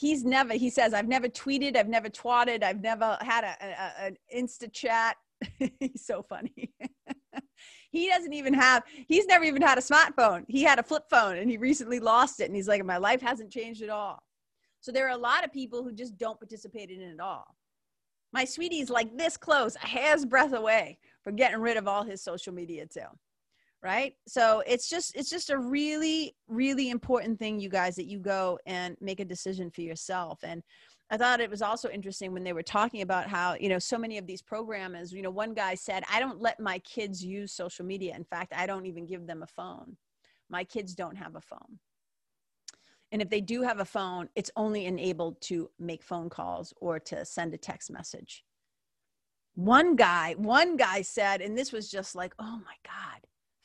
he's 0.00 0.24
never 0.24 0.54
he 0.54 0.70
says 0.70 0.94
i've 0.94 1.06
never 1.06 1.28
tweeted 1.28 1.76
i've 1.76 1.88
never 1.88 2.08
twatted 2.08 2.62
i've 2.62 2.80
never 2.80 3.18
had 3.20 3.44
a, 3.44 3.54
a, 3.60 4.06
an 4.06 4.16
insta 4.34 4.72
chat. 4.72 5.16
He's 5.80 6.04
so 6.04 6.22
funny. 6.22 6.72
He 7.92 8.08
doesn't 8.08 8.32
even 8.32 8.54
have 8.54 8.84
he's 9.08 9.26
never 9.26 9.44
even 9.44 9.62
had 9.62 9.76
a 9.76 9.80
smartphone. 9.80 10.44
He 10.46 10.62
had 10.62 10.78
a 10.78 10.82
flip 10.82 11.02
phone 11.10 11.38
and 11.38 11.50
he 11.50 11.56
recently 11.56 11.98
lost 11.98 12.38
it 12.38 12.44
and 12.44 12.54
he's 12.54 12.68
like 12.68 12.84
my 12.84 12.98
life 12.98 13.20
hasn't 13.20 13.50
changed 13.50 13.82
at 13.82 13.88
all. 13.88 14.22
So 14.80 14.92
there 14.92 15.08
are 15.08 15.16
a 15.16 15.18
lot 15.18 15.44
of 15.44 15.52
people 15.52 15.82
who 15.82 15.92
just 15.92 16.16
don't 16.16 16.38
participate 16.38 16.90
in 16.90 17.00
it 17.00 17.14
at 17.14 17.20
all. 17.20 17.56
My 18.32 18.44
sweetie's 18.44 18.90
like 18.90 19.16
this 19.18 19.36
close 19.36 19.74
a 19.74 19.86
hair's 19.86 20.24
breadth 20.24 20.52
away 20.52 20.98
from 21.24 21.34
getting 21.34 21.60
rid 21.60 21.76
of 21.76 21.88
all 21.88 22.04
his 22.04 22.22
social 22.22 22.54
media 22.54 22.86
too 22.86 23.10
right? 23.82 24.14
So 24.26 24.62
it's 24.66 24.88
just 24.88 25.16
it's 25.16 25.30
just 25.30 25.50
a 25.50 25.58
really 25.58 26.34
really 26.48 26.90
important 26.90 27.38
thing 27.38 27.58
you 27.58 27.68
guys 27.68 27.96
that 27.96 28.06
you 28.06 28.18
go 28.18 28.58
and 28.66 28.96
make 29.00 29.20
a 29.20 29.24
decision 29.24 29.70
for 29.70 29.80
yourself. 29.82 30.40
And 30.42 30.62
i 31.12 31.16
thought 31.16 31.40
it 31.40 31.50
was 31.50 31.62
also 31.62 31.88
interesting 31.88 32.32
when 32.32 32.44
they 32.44 32.52
were 32.52 32.62
talking 32.62 33.02
about 33.02 33.28
how 33.28 33.56
you 33.58 33.68
know 33.68 33.78
so 33.78 33.98
many 33.98 34.16
of 34.16 34.26
these 34.26 34.42
programmers 34.42 35.12
you 35.12 35.22
know 35.22 35.30
one 35.30 35.54
guy 35.54 35.74
said 35.74 36.04
i 36.08 36.20
don't 36.20 36.40
let 36.40 36.60
my 36.60 36.78
kids 36.80 37.24
use 37.24 37.52
social 37.52 37.84
media. 37.84 38.14
In 38.14 38.24
fact 38.24 38.52
i 38.56 38.66
don't 38.66 38.86
even 38.86 39.06
give 39.06 39.26
them 39.26 39.42
a 39.42 39.46
phone. 39.46 39.96
My 40.48 40.64
kids 40.64 40.94
don't 40.94 41.16
have 41.16 41.36
a 41.36 41.40
phone. 41.40 41.78
And 43.12 43.22
if 43.22 43.28
they 43.28 43.40
do 43.40 43.62
have 43.62 43.80
a 43.80 43.84
phone 43.84 44.28
it's 44.36 44.50
only 44.56 44.86
enabled 44.86 45.40
to 45.42 45.70
make 45.78 46.02
phone 46.04 46.28
calls 46.30 46.72
or 46.80 47.00
to 47.00 47.24
send 47.24 47.54
a 47.54 47.58
text 47.58 47.90
message. 47.90 48.44
One 49.54 49.96
guy 49.96 50.34
one 50.38 50.76
guy 50.76 51.02
said 51.02 51.40
and 51.40 51.58
this 51.58 51.72
was 51.72 51.90
just 51.90 52.14
like 52.14 52.34
oh 52.38 52.60
my 52.64 52.76
god 52.84 53.20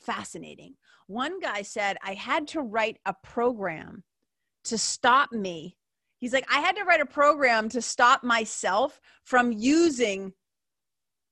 fascinating. 0.06 0.76
One 1.08 1.40
guy 1.40 1.62
said, 1.62 1.98
I 2.04 2.14
had 2.14 2.48
to 2.50 2.62
write 2.62 2.98
a 3.06 3.14
program 3.24 4.04
to 4.66 4.78
stop 4.78 5.32
me. 5.32 5.78
He's 6.18 6.34
like, 6.34 6.46
I 6.50 6.60
had 6.60 6.76
to 6.78 6.84
write 6.84 7.02
a 7.02 7.06
program 7.06 7.70
to 7.70 7.82
stop 7.82 8.24
myself 8.24 9.00
from 9.24 9.52
using 9.52 10.34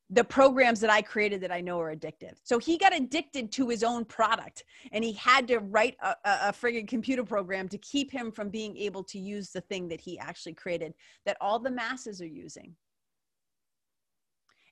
the 0.10 0.24
programs 0.24 0.80
that 0.82 0.92
I 0.92 1.02
created 1.02 1.42
that 1.42 1.52
I 1.52 1.62
know 1.62 1.80
are 1.80 1.96
addictive. 1.96 2.34
So 2.44 2.60
he 2.60 2.78
got 2.78 2.96
addicted 2.96 3.52
to 3.54 3.68
his 3.68 3.84
own 3.84 4.06
product 4.06 4.64
and 4.92 5.04
he 5.04 5.14
had 5.14 5.48
to 5.48 5.58
write 5.58 5.96
a, 6.04 6.10
a, 6.24 6.50
a 6.50 6.54
friggin' 6.54 6.88
computer 6.88 7.24
program 7.24 7.68
to 7.70 7.78
keep 7.80 8.12
him 8.12 8.32
from 8.32 8.50
being 8.50 8.78
able 8.78 9.04
to 9.06 9.18
use 9.18 9.50
the 9.50 9.62
thing 9.62 9.88
that 9.88 10.02
he 10.02 10.20
actually 10.20 10.54
created 10.54 10.94
that 11.26 11.38
all 11.42 11.58
the 11.58 11.72
masses 11.72 12.22
are 12.22 12.28
using 12.28 12.76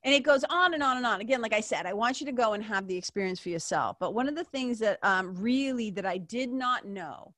and 0.03 0.13
it 0.13 0.23
goes 0.23 0.43
on 0.49 0.73
and 0.73 0.83
on 0.83 0.97
and 0.97 1.05
on. 1.05 1.21
Again 1.21 1.41
like 1.41 1.53
i 1.53 1.59
said 1.61 1.85
i 1.85 1.93
want 1.93 2.19
you 2.19 2.25
to 2.25 2.31
go 2.31 2.53
and 2.53 2.63
have 2.63 2.87
the 2.87 2.97
experience 2.97 3.39
for 3.39 3.49
yourself. 3.49 3.97
But 3.99 4.13
one 4.13 4.27
of 4.27 4.35
the 4.35 4.43
things 4.43 4.79
that 4.79 4.99
um, 5.03 5.35
really 5.35 5.91
that 5.91 6.05
i 6.05 6.17
did 6.17 6.51
not 6.51 6.85
know 6.85 7.33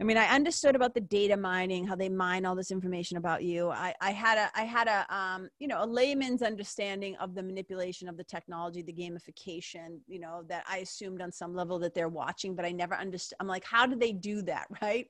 i 0.00 0.04
mean 0.04 0.16
i 0.16 0.26
understood 0.26 0.76
about 0.76 0.94
the 0.94 1.00
data 1.00 1.36
mining 1.36 1.86
how 1.86 1.96
they 1.96 2.08
mine 2.08 2.44
all 2.46 2.54
this 2.54 2.70
information 2.70 3.16
about 3.16 3.42
you. 3.42 3.70
I, 3.70 3.94
I 4.00 4.12
had 4.12 4.38
a 4.38 4.50
i 4.58 4.62
had 4.64 4.88
a 4.88 5.14
um, 5.14 5.48
you 5.58 5.68
know 5.68 5.82
a 5.82 5.86
layman's 5.86 6.42
understanding 6.42 7.16
of 7.16 7.34
the 7.34 7.42
manipulation 7.42 8.08
of 8.08 8.16
the 8.16 8.24
technology 8.24 8.82
the 8.82 8.92
gamification 8.92 9.98
you 10.06 10.20
know 10.20 10.44
that 10.48 10.64
i 10.68 10.78
assumed 10.78 11.20
on 11.20 11.32
some 11.32 11.54
level 11.54 11.78
that 11.80 11.94
they're 11.94 12.08
watching 12.08 12.54
but 12.54 12.64
i 12.64 12.70
never 12.70 12.94
understood 12.94 13.36
i'm 13.40 13.48
like 13.48 13.64
how 13.64 13.86
do 13.86 13.96
they 13.96 14.12
do 14.12 14.42
that 14.42 14.66
right? 14.82 15.08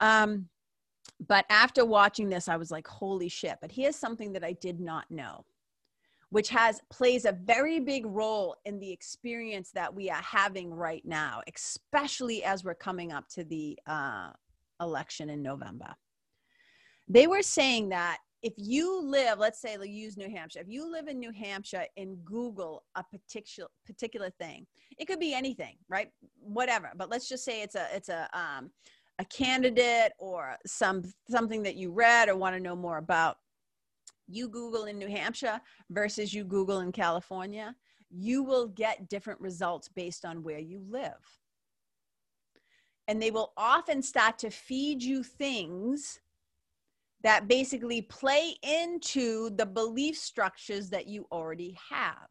Um 0.00 0.48
but 1.28 1.44
after 1.50 1.84
watching 1.84 2.28
this 2.28 2.48
i 2.48 2.56
was 2.56 2.70
like 2.70 2.86
holy 2.86 3.28
shit 3.28 3.56
but 3.60 3.70
here's 3.70 3.96
something 3.96 4.32
that 4.32 4.44
i 4.44 4.52
did 4.52 4.80
not 4.80 5.10
know 5.10 5.44
which 6.30 6.48
has 6.48 6.80
plays 6.90 7.24
a 7.24 7.32
very 7.44 7.78
big 7.78 8.04
role 8.06 8.56
in 8.64 8.80
the 8.80 8.90
experience 8.90 9.70
that 9.70 9.94
we 9.94 10.10
are 10.10 10.22
having 10.22 10.72
right 10.72 11.04
now 11.04 11.40
especially 11.54 12.42
as 12.42 12.64
we're 12.64 12.74
coming 12.74 13.12
up 13.12 13.28
to 13.28 13.44
the 13.44 13.78
uh, 13.86 14.30
election 14.80 15.30
in 15.30 15.42
november 15.42 15.94
they 17.08 17.26
were 17.26 17.42
saying 17.42 17.88
that 17.90 18.18
if 18.44 18.52
you 18.58 19.00
live, 19.00 19.38
let's 19.38 19.58
say, 19.58 19.74
use 19.82 20.18
New 20.18 20.28
Hampshire. 20.28 20.60
If 20.60 20.68
you 20.68 20.90
live 20.90 21.08
in 21.08 21.18
New 21.18 21.32
Hampshire 21.32 21.86
and 21.96 22.22
Google 22.26 22.84
a 22.94 23.02
particular 23.02 23.70
particular 23.86 24.28
thing, 24.38 24.66
it 24.98 25.06
could 25.06 25.18
be 25.18 25.32
anything, 25.32 25.76
right? 25.88 26.10
Whatever. 26.40 26.92
But 26.94 27.08
let's 27.08 27.26
just 27.26 27.42
say 27.42 27.62
it's 27.62 27.74
a 27.74 27.86
it's 27.94 28.10
a 28.10 28.28
um, 28.34 28.70
a 29.18 29.24
candidate 29.26 30.12
or 30.18 30.56
some 30.66 31.02
something 31.30 31.62
that 31.62 31.76
you 31.76 31.92
read 31.92 32.28
or 32.28 32.36
want 32.36 32.56
to 32.56 32.62
know 32.62 32.76
more 32.76 32.98
about. 32.98 33.36
You 34.26 34.48
Google 34.48 34.84
in 34.84 34.98
New 34.98 35.08
Hampshire 35.08 35.60
versus 35.90 36.32
you 36.32 36.44
Google 36.44 36.80
in 36.80 36.92
California, 36.92 37.74
you 38.10 38.42
will 38.42 38.68
get 38.68 39.08
different 39.08 39.40
results 39.40 39.88
based 39.88 40.24
on 40.24 40.42
where 40.42 40.58
you 40.58 40.82
live. 40.88 41.12
And 43.06 43.20
they 43.20 43.30
will 43.30 43.52
often 43.56 44.00
start 44.02 44.38
to 44.38 44.50
feed 44.50 45.02
you 45.02 45.22
things 45.22 46.20
that 47.22 47.48
basically 47.48 48.02
play 48.02 48.54
into 48.62 49.50
the 49.56 49.66
belief 49.66 50.16
structures 50.16 50.90
that 50.90 51.06
you 51.06 51.26
already 51.30 51.76
have. 51.90 52.28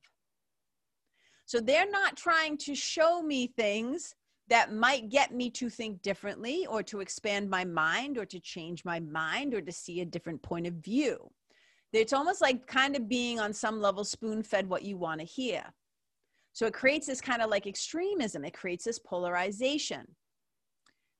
So 1.46 1.60
they're 1.60 1.90
not 1.90 2.16
trying 2.16 2.58
to 2.60 2.74
show 2.74 3.22
me 3.22 3.48
things 3.56 4.16
that 4.50 4.74
might 4.74 5.10
get 5.10 5.34
me 5.34 5.50
to 5.52 5.70
think 5.70 6.02
differently 6.02 6.66
or 6.68 6.84
to 6.84 7.00
expand 7.00 7.50
my 7.50 7.64
mind 7.64 8.18
or 8.18 8.26
to 8.26 8.40
change 8.40 8.84
my 8.84 9.00
mind 9.00 9.54
or 9.54 9.62
to 9.62 9.72
see 9.72 10.02
a 10.02 10.06
different 10.06 10.42
point 10.42 10.68
of 10.68 10.74
view. 10.74 11.18
It's 11.94 12.14
almost 12.14 12.42
like 12.42 12.66
kind 12.68 12.96
of 12.96 13.08
being 13.08 13.40
on 13.40 13.54
some 13.54 13.80
level 13.80 14.04
spoon 14.04 14.44
fed 14.44 14.68
what 14.68 14.84
you 14.84 14.98
want 14.98 15.20
to 15.22 15.26
hear. 15.26 15.64
So 16.52 16.66
it 16.66 16.74
creates 16.74 17.08
this 17.08 17.22
kind 17.22 17.42
of 17.42 17.50
like 17.50 17.68
extremism, 17.68 18.46
it 18.46 18.54
creates 18.54 18.84
this 18.84 19.00
polarization. 19.00 20.06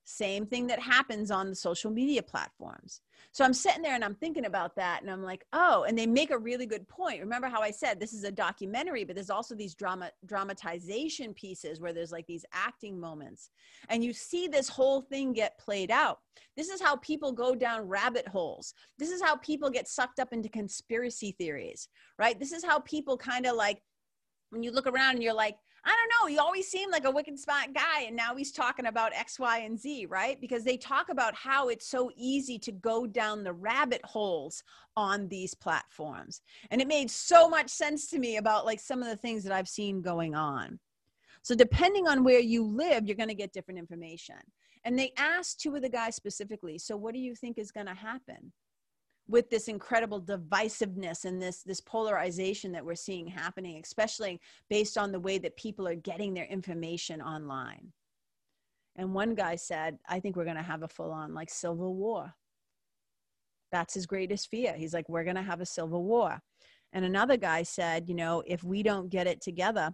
Same 0.04 0.44
thing 0.44 0.66
that 0.66 0.78
happens 0.78 1.30
on 1.30 1.48
the 1.48 1.56
social 1.56 1.90
media 1.90 2.22
platforms. 2.22 3.00
So 3.32 3.42
I'm 3.42 3.54
sitting 3.54 3.82
there 3.82 3.94
and 3.94 4.04
I'm 4.04 4.14
thinking 4.14 4.44
about 4.44 4.76
that 4.76 5.00
and 5.00 5.10
I'm 5.10 5.22
like, 5.22 5.44
oh, 5.54 5.84
and 5.88 5.96
they 5.96 6.06
make 6.06 6.30
a 6.30 6.38
really 6.38 6.66
good 6.66 6.86
point. 6.86 7.20
Remember 7.20 7.48
how 7.48 7.62
I 7.62 7.70
said 7.70 7.98
this 7.98 8.12
is 8.12 8.24
a 8.24 8.30
documentary, 8.30 9.04
but 9.04 9.16
there's 9.16 9.30
also 9.30 9.54
these 9.54 9.74
drama 9.74 10.10
dramatization 10.26 11.32
pieces 11.32 11.80
where 11.80 11.94
there's 11.94 12.12
like 12.12 12.26
these 12.26 12.44
acting 12.52 13.00
moments. 13.00 13.50
And 13.88 14.04
you 14.04 14.12
see 14.12 14.46
this 14.46 14.68
whole 14.68 15.00
thing 15.00 15.32
get 15.32 15.58
played 15.58 15.90
out. 15.90 16.18
This 16.54 16.68
is 16.68 16.82
how 16.82 16.96
people 16.96 17.32
go 17.32 17.54
down 17.54 17.88
rabbit 17.88 18.28
holes. 18.28 18.74
This 18.98 19.10
is 19.10 19.22
how 19.22 19.36
people 19.36 19.70
get 19.70 19.88
sucked 19.88 20.20
up 20.20 20.34
into 20.34 20.50
conspiracy 20.50 21.32
theories, 21.32 21.88
right? 22.18 22.38
This 22.38 22.52
is 22.52 22.62
how 22.62 22.80
people 22.80 23.16
kind 23.16 23.46
of 23.46 23.56
like 23.56 23.82
when 24.50 24.62
you 24.62 24.70
look 24.70 24.86
around 24.86 25.14
and 25.14 25.22
you're 25.22 25.32
like, 25.32 25.56
I 25.86 25.90
don't 25.90 26.10
know. 26.10 26.32
He 26.32 26.38
always 26.38 26.66
seemed 26.68 26.92
like 26.92 27.04
a 27.04 27.10
wicked 27.10 27.38
smart 27.38 27.74
guy. 27.74 28.02
And 28.06 28.16
now 28.16 28.34
he's 28.34 28.52
talking 28.52 28.86
about 28.86 29.12
X, 29.14 29.38
Y, 29.38 29.58
and 29.58 29.78
Z, 29.78 30.06
right? 30.06 30.40
Because 30.40 30.64
they 30.64 30.76
talk 30.76 31.10
about 31.10 31.34
how 31.34 31.68
it's 31.68 31.86
so 31.86 32.10
easy 32.16 32.58
to 32.60 32.72
go 32.72 33.06
down 33.06 33.44
the 33.44 33.52
rabbit 33.52 34.00
holes 34.04 34.62
on 34.96 35.28
these 35.28 35.54
platforms. 35.54 36.40
And 36.70 36.80
it 36.80 36.88
made 36.88 37.10
so 37.10 37.48
much 37.48 37.68
sense 37.68 38.08
to 38.10 38.18
me 38.18 38.38
about 38.38 38.64
like 38.64 38.80
some 38.80 39.02
of 39.02 39.08
the 39.08 39.16
things 39.16 39.44
that 39.44 39.52
I've 39.52 39.68
seen 39.68 40.00
going 40.00 40.34
on. 40.34 40.78
So, 41.42 41.54
depending 41.54 42.08
on 42.08 42.24
where 42.24 42.40
you 42.40 42.64
live, 42.64 43.06
you're 43.06 43.16
going 43.16 43.28
to 43.28 43.34
get 43.34 43.52
different 43.52 43.78
information. 43.78 44.36
And 44.84 44.98
they 44.98 45.12
asked 45.18 45.60
two 45.60 45.74
of 45.76 45.82
the 45.82 45.88
guys 45.88 46.16
specifically, 46.16 46.78
so 46.78 46.96
what 46.96 47.12
do 47.12 47.20
you 47.20 47.34
think 47.34 47.58
is 47.58 47.70
going 47.70 47.86
to 47.86 47.94
happen? 47.94 48.52
With 49.34 49.50
this 49.50 49.66
incredible 49.66 50.22
divisiveness 50.22 51.24
and 51.24 51.42
this 51.42 51.64
this 51.64 51.80
polarization 51.80 52.70
that 52.70 52.84
we're 52.84 52.94
seeing 52.94 53.26
happening 53.26 53.80
especially 53.82 54.40
based 54.70 54.96
on 54.96 55.10
the 55.10 55.18
way 55.18 55.38
that 55.38 55.56
people 55.56 55.88
are 55.88 55.96
getting 55.96 56.32
their 56.32 56.44
information 56.44 57.20
online. 57.20 57.92
And 58.94 59.12
one 59.12 59.34
guy 59.34 59.56
said 59.56 59.98
i 60.08 60.20
think 60.20 60.36
we're 60.36 60.44
going 60.44 60.64
to 60.64 60.72
have 60.72 60.84
a 60.84 60.94
full 60.96 61.10
on 61.10 61.34
like 61.34 61.50
civil 61.50 61.96
war. 61.96 62.32
That's 63.72 63.94
his 63.94 64.06
greatest 64.06 64.50
fear. 64.50 64.72
He's 64.76 64.94
like 64.94 65.08
we're 65.08 65.24
going 65.24 65.42
to 65.42 65.50
have 65.50 65.60
a 65.60 65.66
civil 65.66 66.04
war. 66.04 66.40
And 66.92 67.04
another 67.04 67.36
guy 67.36 67.64
said 67.64 68.08
you 68.08 68.14
know 68.14 68.44
if 68.46 68.62
we 68.62 68.84
don't 68.84 69.08
get 69.08 69.26
it 69.26 69.40
together 69.40 69.90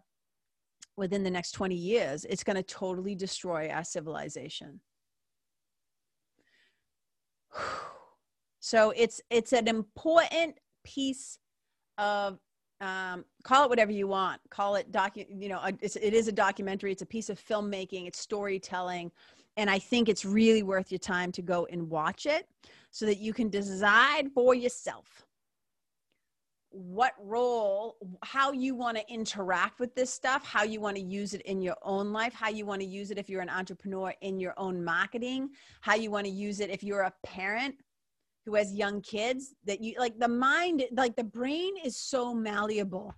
within 0.98 1.22
the 1.22 1.30
next 1.30 1.52
20 1.52 1.74
years 1.74 2.26
it's 2.26 2.44
going 2.44 2.56
to 2.56 2.62
totally 2.62 3.14
destroy 3.14 3.70
our 3.70 3.84
civilization 3.84 4.80
So 8.60 8.92
it's 8.94 9.20
it's 9.30 9.52
an 9.52 9.66
important 9.68 10.56
piece 10.84 11.38
of 11.98 12.38
um, 12.80 13.24
call 13.42 13.64
it 13.64 13.70
whatever 13.70 13.92
you 13.92 14.06
want. 14.06 14.40
Call 14.50 14.76
it 14.76 14.90
docu. 14.90 15.26
You 15.28 15.48
know, 15.50 15.60
it's, 15.80 15.96
it 15.96 16.14
is 16.14 16.28
a 16.28 16.32
documentary. 16.32 16.92
It's 16.92 17.02
a 17.02 17.06
piece 17.06 17.28
of 17.28 17.38
filmmaking. 17.38 18.06
It's 18.06 18.18
storytelling, 18.18 19.10
and 19.56 19.68
I 19.68 19.78
think 19.78 20.08
it's 20.08 20.24
really 20.24 20.62
worth 20.62 20.90
your 20.90 20.98
time 20.98 21.32
to 21.32 21.42
go 21.42 21.66
and 21.70 21.90
watch 21.90 22.26
it 22.26 22.48
so 22.90 23.06
that 23.06 23.18
you 23.18 23.32
can 23.32 23.48
decide 23.50 24.30
for 24.34 24.54
yourself 24.54 25.24
what 26.72 27.14
role 27.18 27.96
how 28.22 28.52
you 28.52 28.76
want 28.76 28.96
to 28.96 29.12
interact 29.12 29.80
with 29.80 29.92
this 29.96 30.08
stuff 30.12 30.46
how 30.46 30.62
you 30.62 30.80
want 30.80 30.96
to 30.96 31.02
use 31.02 31.34
it 31.34 31.42
in 31.42 31.60
your 31.60 31.74
own 31.82 32.12
life 32.12 32.32
how 32.32 32.48
you 32.48 32.64
want 32.64 32.80
to 32.80 32.86
use 32.86 33.10
it 33.10 33.18
if 33.18 33.28
you're 33.28 33.42
an 33.42 33.50
entrepreneur 33.50 34.14
in 34.20 34.38
your 34.38 34.54
own 34.56 34.82
marketing 34.82 35.50
how 35.80 35.96
you 35.96 36.12
want 36.12 36.24
to 36.24 36.30
use 36.30 36.60
it 36.60 36.70
if 36.70 36.84
you're 36.84 37.02
a 37.02 37.12
parent 37.24 37.74
who 38.46 38.54
has 38.54 38.74
young 38.74 39.00
kids 39.02 39.54
that 39.64 39.80
you 39.80 39.94
like 39.98 40.18
the 40.18 40.28
mind 40.28 40.84
like 40.92 41.16
the 41.16 41.24
brain 41.24 41.74
is 41.84 41.96
so 41.96 42.34
malleable 42.34 43.14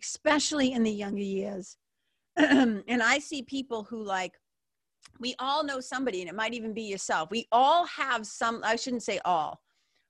especially 0.00 0.72
in 0.72 0.82
the 0.82 0.90
younger 0.90 1.22
years. 1.22 1.76
And 2.36 3.02
i 3.02 3.18
see 3.18 3.42
people 3.42 3.84
who 3.84 4.02
like 4.02 4.32
we 5.20 5.34
all 5.38 5.62
know 5.62 5.78
somebody 5.80 6.20
and 6.20 6.28
it 6.28 6.34
might 6.34 6.54
even 6.54 6.74
be 6.74 6.82
yourself. 6.82 7.30
We 7.30 7.46
all 7.52 7.86
have 7.86 8.26
some 8.26 8.60
i 8.64 8.76
shouldn't 8.76 9.04
say 9.04 9.20
all. 9.24 9.60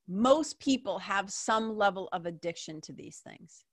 Most 0.08 0.58
people 0.58 0.98
have 0.98 1.30
some 1.30 1.76
level 1.76 2.08
of 2.12 2.26
addiction 2.26 2.80
to 2.82 2.92
these 2.92 3.20
things. 3.26 3.64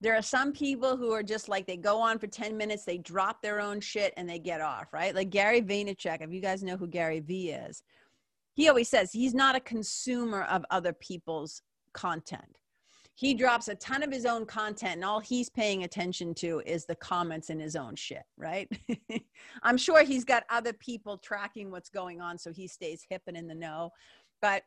There 0.00 0.14
are 0.14 0.22
some 0.22 0.52
people 0.52 0.96
who 0.96 1.12
are 1.12 1.22
just 1.22 1.48
like 1.48 1.66
they 1.66 1.76
go 1.76 2.00
on 2.00 2.18
for 2.18 2.26
10 2.26 2.56
minutes 2.56 2.84
they 2.84 2.98
drop 2.98 3.40
their 3.42 3.60
own 3.60 3.80
shit 3.80 4.12
and 4.16 4.28
they 4.28 4.38
get 4.38 4.60
off 4.60 4.92
right? 4.92 5.14
Like 5.14 5.30
gary 5.30 5.60
vaynerchuk 5.60 6.22
if 6.22 6.32
you 6.32 6.40
guys 6.40 6.62
know 6.62 6.76
who 6.76 6.88
gary 6.88 7.20
v 7.20 7.50
is 7.50 7.82
he 8.54 8.68
always 8.68 8.88
says 8.88 9.12
he's 9.12 9.34
not 9.34 9.56
a 9.56 9.60
consumer 9.60 10.42
of 10.42 10.64
other 10.70 10.92
people's 10.92 11.62
content. 11.92 12.58
He 13.14 13.34
drops 13.34 13.68
a 13.68 13.74
ton 13.74 14.02
of 14.02 14.10
his 14.10 14.24
own 14.24 14.46
content, 14.46 14.94
and 14.94 15.04
all 15.04 15.20
he's 15.20 15.50
paying 15.50 15.84
attention 15.84 16.34
to 16.36 16.62
is 16.64 16.86
the 16.86 16.96
comments 16.96 17.50
in 17.50 17.60
his 17.60 17.76
own 17.76 17.94
shit, 17.94 18.24
right? 18.38 18.68
I'm 19.62 19.76
sure 19.76 20.02
he's 20.02 20.24
got 20.24 20.44
other 20.48 20.72
people 20.72 21.18
tracking 21.18 21.70
what's 21.70 21.90
going 21.90 22.20
on 22.20 22.38
so 22.38 22.52
he 22.52 22.66
stays 22.66 23.04
hip 23.08 23.22
and 23.26 23.36
in 23.36 23.46
the 23.46 23.54
know. 23.54 23.90
But 24.40 24.62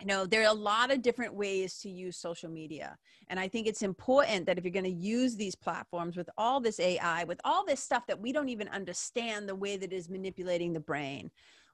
you 0.00 0.06
know 0.06 0.24
there 0.26 0.42
are 0.42 0.50
a 0.50 0.52
lot 0.52 0.90
of 0.90 1.02
different 1.02 1.34
ways 1.34 1.78
to 1.78 1.90
use 1.90 2.16
social 2.16 2.48
media 2.48 2.96
and 3.28 3.38
i 3.38 3.46
think 3.46 3.66
it's 3.66 3.82
important 3.82 4.46
that 4.46 4.56
if 4.58 4.64
you're 4.64 4.72
going 4.72 4.82
to 4.84 4.90
use 4.90 5.36
these 5.36 5.54
platforms 5.54 6.16
with 6.16 6.28
all 6.38 6.60
this 6.60 6.80
ai 6.80 7.24
with 7.24 7.40
all 7.44 7.64
this 7.66 7.80
stuff 7.80 8.06
that 8.06 8.18
we 8.18 8.32
don't 8.32 8.48
even 8.48 8.68
understand 8.68 9.48
the 9.48 9.54
way 9.54 9.76
that 9.76 9.92
is 9.92 10.08
manipulating 10.08 10.72
the 10.72 10.80
brain 10.80 11.30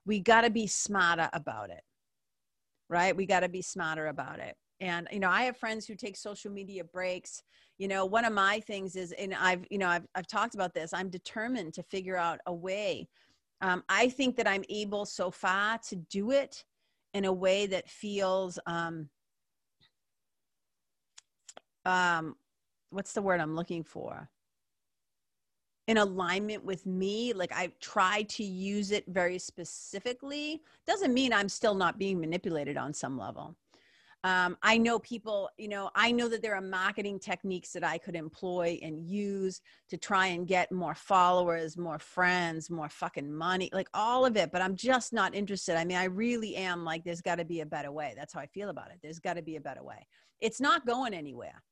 we 0.06 0.20
got 0.20 0.42
to 0.42 0.50
be 0.50 0.66
smarter 0.66 1.28
about 1.32 1.70
it 1.70 1.82
right? 2.88 3.16
We 3.16 3.26
got 3.26 3.40
to 3.40 3.48
be 3.48 3.62
smarter 3.62 4.06
about 4.06 4.38
it. 4.38 4.56
And 4.80 5.08
you 5.10 5.20
know 5.20 5.30
i 5.30 5.44
have 5.44 5.56
friends 5.56 5.86
who 5.86 5.94
take 5.94 6.16
social 6.16 6.50
media 6.50 6.84
breaks. 6.84 7.42
You 7.78 7.88
know 7.88 8.04
one 8.04 8.26
of 8.26 8.34
my 8.34 8.60
things 8.60 8.94
is 8.94 9.12
and 9.12 9.34
i've 9.34 9.64
you 9.70 9.78
know 9.78 9.88
i've, 9.88 10.06
I've 10.14 10.26
talked 10.26 10.54
about 10.54 10.74
this 10.74 10.92
i'm 10.92 11.08
determined 11.08 11.72
to 11.74 11.82
figure 11.82 12.16
out 12.16 12.40
a 12.46 12.52
way. 12.52 13.08
Um, 13.62 13.82
i 13.88 14.10
think 14.10 14.36
that 14.36 14.46
i'm 14.46 14.64
able 14.68 15.06
so 15.06 15.30
far 15.30 15.78
to 15.88 15.96
do 15.96 16.30
it 16.30 16.62
in 17.14 17.24
a 17.24 17.32
way 17.32 17.66
that 17.66 17.88
feels 17.88 18.58
um, 18.66 19.08
um 21.86 22.36
what's 22.90 23.14
the 23.14 23.22
word 23.22 23.40
i'm 23.40 23.56
looking 23.56 23.82
for 23.82 24.28
in 25.86 25.98
alignment 25.98 26.64
with 26.64 26.84
me 26.86 27.32
like 27.32 27.52
i 27.52 27.70
try 27.80 28.22
to 28.22 28.44
use 28.44 28.90
it 28.90 29.04
very 29.08 29.38
specifically 29.38 30.60
doesn't 30.86 31.14
mean 31.14 31.32
i'm 31.32 31.48
still 31.48 31.74
not 31.74 31.98
being 31.98 32.20
manipulated 32.20 32.76
on 32.76 32.92
some 32.92 33.16
level. 33.18 33.54
Um, 34.24 34.56
i 34.62 34.76
know 34.76 34.98
people 34.98 35.48
you 35.56 35.68
know 35.68 35.90
i 35.94 36.10
know 36.10 36.28
that 36.28 36.42
there 36.42 36.56
are 36.56 36.60
marketing 36.60 37.20
techniques 37.20 37.72
that 37.72 37.84
i 37.84 37.98
could 37.98 38.16
employ 38.16 38.78
and 38.82 38.98
use 38.98 39.60
to 39.88 39.96
try 39.96 40.26
and 40.28 40.48
get 40.48 40.72
more 40.72 40.96
followers 40.96 41.76
more 41.76 42.00
friends 42.00 42.68
more 42.68 42.88
fucking 42.88 43.32
money 43.32 43.70
like 43.72 43.88
all 43.94 44.26
of 44.26 44.36
it 44.36 44.50
but 44.50 44.62
i'm 44.62 44.74
just 44.74 45.12
not 45.12 45.34
interested. 45.34 45.76
I 45.76 45.84
mean 45.84 45.98
i 45.98 46.04
really 46.04 46.56
am 46.56 46.84
like 46.84 47.04
there's 47.04 47.20
got 47.20 47.36
to 47.36 47.44
be 47.44 47.60
a 47.60 47.66
better 47.66 47.92
way. 47.92 48.14
That's 48.16 48.32
how 48.34 48.40
i 48.40 48.46
feel 48.46 48.70
about 48.70 48.90
it. 48.90 48.98
There's 49.00 49.20
got 49.20 49.34
to 49.34 49.42
be 49.42 49.56
a 49.56 49.60
better 49.60 49.84
way. 49.84 50.06
It's 50.40 50.60
not 50.60 50.86
going 50.86 51.14
anywhere 51.14 51.62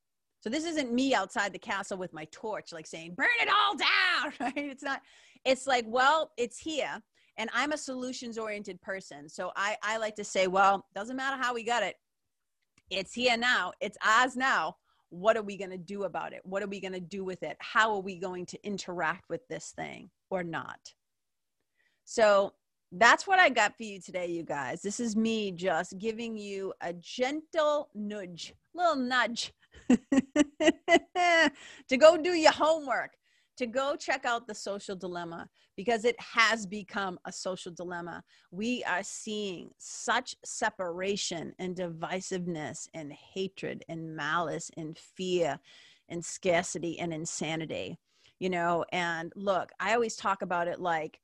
so 0.45 0.51
this 0.51 0.67
isn't 0.67 0.93
me 0.93 1.15
outside 1.15 1.55
the 1.55 1.59
castle 1.59 1.97
with 1.97 2.13
my 2.13 2.27
torch, 2.31 2.71
like 2.71 2.87
saying, 2.87 3.15
burn 3.15 3.29
it 3.41 3.49
all 3.49 3.75
down, 3.75 4.35
right? 4.41 4.53
It's 4.71 4.83
not, 4.83 5.01
it's 5.47 5.67
like, 5.67 5.87
well, 5.89 6.33
it's 6.37 6.59
here. 6.59 7.01
And 7.39 7.49
I'm 7.55 7.73
a 7.73 7.79
solutions 7.79 8.37
oriented 8.37 8.79
person. 8.83 9.27
So 9.27 9.53
I, 9.57 9.79
I 9.83 9.97
like 9.97 10.15
to 10.17 10.25
say, 10.25 10.47
well, 10.47 10.85
doesn't 10.95 11.17
matter 11.17 11.43
how 11.43 11.55
we 11.55 11.65
got 11.65 11.83
it. 11.83 11.95
It's 12.91 13.15
here 13.15 13.39
now. 13.39 13.73
It's 13.81 13.97
ours 14.07 14.37
now. 14.37 14.77
What 15.09 15.39
are 15.39 15.43
we 15.43 15.57
going 15.57 15.71
to 15.71 15.79
do 15.79 16.05
about 16.05 16.35
it? 16.35 16.43
What 16.45 16.63
are 16.63 16.69
we 16.69 16.79
going 16.79 16.93
to 16.93 17.01
do 17.01 17.25
with 17.25 17.43
it? 17.43 17.57
How 17.61 17.95
are 17.95 18.03
we 18.03 18.19
going 18.19 18.45
to 18.45 18.67
interact 18.67 19.31
with 19.31 19.49
this 19.49 19.73
thing 19.75 20.11
or 20.29 20.45
not? 20.45 20.93
So 22.05 22.53
that's 22.93 23.27
what 23.27 23.39
I 23.39 23.49
got 23.49 23.79
for 23.79 23.85
you 23.85 23.99
today, 23.99 24.27
you 24.27 24.43
guys. 24.43 24.83
This 24.83 25.01
is 25.01 25.17
me 25.17 25.53
just 25.53 25.97
giving 25.97 26.37
you 26.37 26.75
a 26.83 26.93
gentle 26.93 27.89
nudge, 27.95 28.53
little 28.75 28.97
nudge 28.97 29.55
to 31.89 31.97
go 31.97 32.17
do 32.17 32.31
your 32.31 32.53
homework, 32.53 33.13
to 33.57 33.67
go 33.67 33.97
check 33.97 34.25
out 34.25 34.47
the 34.47 34.55
social 34.55 34.97
dilemma 34.97 35.49
because 35.77 36.05
it 36.05 36.17
has 36.19 36.67
become 36.67 37.19
a 37.25 37.33
social 37.33 37.73
dilemma. 37.73 38.23
We 38.51 38.85
are 38.85 39.03
seeing 39.03 39.71
such 39.79 40.35
separation 40.45 41.55
and 41.59 41.77
divisiveness 41.77 42.89
and 42.95 43.13
hatred 43.13 43.85
and 43.89 44.17
malice 44.17 44.71
and 44.77 44.99
fear 44.99 45.59
and 46.09 46.25
scarcity 46.25 46.99
and 46.99 47.13
insanity, 47.13 47.99
you 48.39 48.51
know. 48.51 48.85
And 48.93 49.33
look, 49.37 49.71
I 49.81 49.95
always 49.95 50.17
talk 50.17 50.43
about 50.43 50.69
it 50.69 50.81
like, 50.81 51.21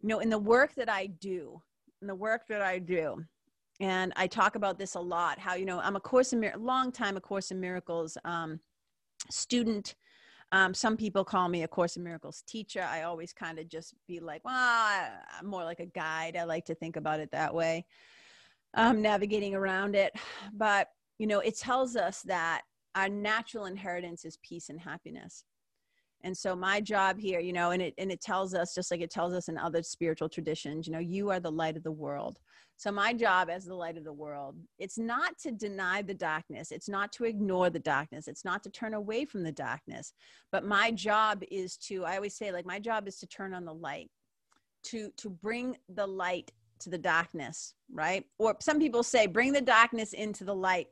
you 0.00 0.08
know, 0.08 0.20
in 0.20 0.30
the 0.30 0.38
work 0.38 0.74
that 0.74 0.88
I 0.88 1.06
do, 1.06 1.60
in 2.00 2.08
the 2.08 2.14
work 2.14 2.42
that 2.48 2.62
I 2.62 2.78
do, 2.78 3.24
and 3.80 4.12
I 4.16 4.26
talk 4.26 4.54
about 4.54 4.78
this 4.78 4.94
a 4.94 5.00
lot. 5.00 5.38
How 5.38 5.54
you 5.54 5.66
know 5.66 5.80
I'm 5.80 5.96
a 5.96 6.00
course 6.00 6.32
in 6.32 6.40
Mir- 6.40 6.54
long 6.56 6.92
time 6.92 7.16
a 7.16 7.20
course 7.20 7.50
in 7.50 7.60
miracles 7.60 8.16
um, 8.24 8.60
student. 9.30 9.94
Um, 10.52 10.72
some 10.72 10.96
people 10.96 11.24
call 11.24 11.48
me 11.48 11.64
a 11.64 11.68
course 11.68 11.96
in 11.96 12.04
miracles 12.04 12.44
teacher. 12.46 12.82
I 12.82 13.02
always 13.02 13.32
kind 13.32 13.58
of 13.58 13.68
just 13.68 13.94
be 14.06 14.20
like, 14.20 14.44
well, 14.44 14.54
I'm 14.54 15.46
more 15.46 15.64
like 15.64 15.80
a 15.80 15.86
guide. 15.86 16.36
I 16.36 16.44
like 16.44 16.64
to 16.66 16.74
think 16.76 16.94
about 16.96 17.18
it 17.18 17.30
that 17.32 17.52
way. 17.52 17.86
Um, 18.74 19.02
navigating 19.02 19.54
around 19.54 19.96
it, 19.96 20.12
but 20.52 20.88
you 21.18 21.26
know, 21.26 21.40
it 21.40 21.56
tells 21.56 21.96
us 21.96 22.22
that 22.22 22.62
our 22.94 23.08
natural 23.08 23.66
inheritance 23.66 24.24
is 24.24 24.38
peace 24.42 24.68
and 24.68 24.80
happiness 24.80 25.44
and 26.24 26.36
so 26.36 26.56
my 26.56 26.80
job 26.80 27.18
here 27.18 27.38
you 27.38 27.52
know 27.52 27.70
and 27.70 27.80
it 27.80 27.94
and 27.98 28.10
it 28.10 28.20
tells 28.20 28.54
us 28.54 28.74
just 28.74 28.90
like 28.90 29.00
it 29.00 29.10
tells 29.10 29.32
us 29.32 29.48
in 29.48 29.56
other 29.56 29.82
spiritual 29.82 30.28
traditions 30.28 30.86
you 30.86 30.92
know 30.92 30.98
you 30.98 31.30
are 31.30 31.38
the 31.38 31.50
light 31.50 31.76
of 31.76 31.82
the 31.84 31.92
world 31.92 32.38
so 32.76 32.90
my 32.90 33.12
job 33.12 33.48
as 33.50 33.64
the 33.64 33.74
light 33.74 33.96
of 33.96 34.04
the 34.04 34.12
world 34.12 34.56
it's 34.78 34.98
not 34.98 35.38
to 35.38 35.52
deny 35.52 36.02
the 36.02 36.14
darkness. 36.14 36.72
It's 36.72 36.88
not 36.88 37.12
to 37.12 37.24
ignore 37.24 37.70
the 37.70 37.78
darkness. 37.78 38.28
It's 38.28 38.44
not 38.44 38.62
to 38.64 38.70
turn 38.70 38.94
away 38.94 39.24
from 39.24 39.42
the 39.42 39.52
darkness. 39.52 40.12
But 40.52 40.64
my 40.64 40.90
job 40.90 41.42
is 41.50 41.76
to 41.88 42.04
i 42.04 42.16
always 42.16 42.36
say 42.36 42.52
like 42.52 42.66
my 42.66 42.78
job 42.78 43.08
is 43.08 43.18
to 43.18 43.26
turn 43.26 43.54
on 43.54 43.64
the 43.64 43.74
light 43.74 44.10
to 44.84 45.10
to 45.18 45.30
bring 45.30 45.76
the 45.88 46.06
light 46.06 46.50
to 46.80 46.90
the 46.90 46.98
darkness 46.98 47.74
right? 47.92 48.24
Or 48.38 48.56
some 48.60 48.78
people 48.78 49.02
say 49.02 49.26
bring 49.26 49.52
the 49.52 49.60
darkness 49.60 50.12
into 50.12 50.44
the 50.44 50.54
light. 50.54 50.88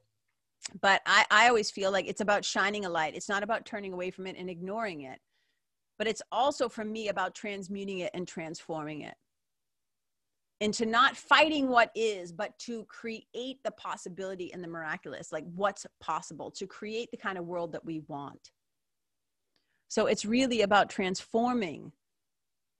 But 0.80 1.02
I, 1.06 1.24
I 1.30 1.48
always 1.48 1.70
feel 1.70 1.90
like 1.90 2.06
it's 2.06 2.20
about 2.20 2.44
shining 2.44 2.84
a 2.84 2.88
light. 2.88 3.16
It's 3.16 3.28
not 3.28 3.42
about 3.42 3.66
turning 3.66 3.92
away 3.92 4.10
from 4.10 4.26
it 4.26 4.36
and 4.38 4.48
ignoring 4.48 5.02
it. 5.02 5.18
But 5.98 6.06
it's 6.06 6.22
also 6.30 6.68
for 6.68 6.84
me 6.84 7.08
about 7.08 7.34
transmuting 7.34 7.98
it 7.98 8.10
and 8.14 8.26
transforming 8.26 9.02
it 9.02 9.14
into 10.60 10.86
not 10.86 11.16
fighting 11.16 11.68
what 11.68 11.90
is 11.94 12.32
but 12.32 12.56
to 12.58 12.84
create 12.84 13.58
the 13.64 13.70
possibility 13.76 14.52
and 14.52 14.62
the 14.62 14.68
miraculous 14.68 15.32
like 15.32 15.44
what's 15.54 15.86
possible 16.00 16.50
to 16.50 16.66
create 16.66 17.10
the 17.10 17.16
kind 17.16 17.36
of 17.36 17.46
world 17.46 17.72
that 17.72 17.84
we 17.84 18.00
want 18.08 18.50
so 19.88 20.06
it's 20.06 20.24
really 20.24 20.62
about 20.62 20.88
transforming 20.88 21.92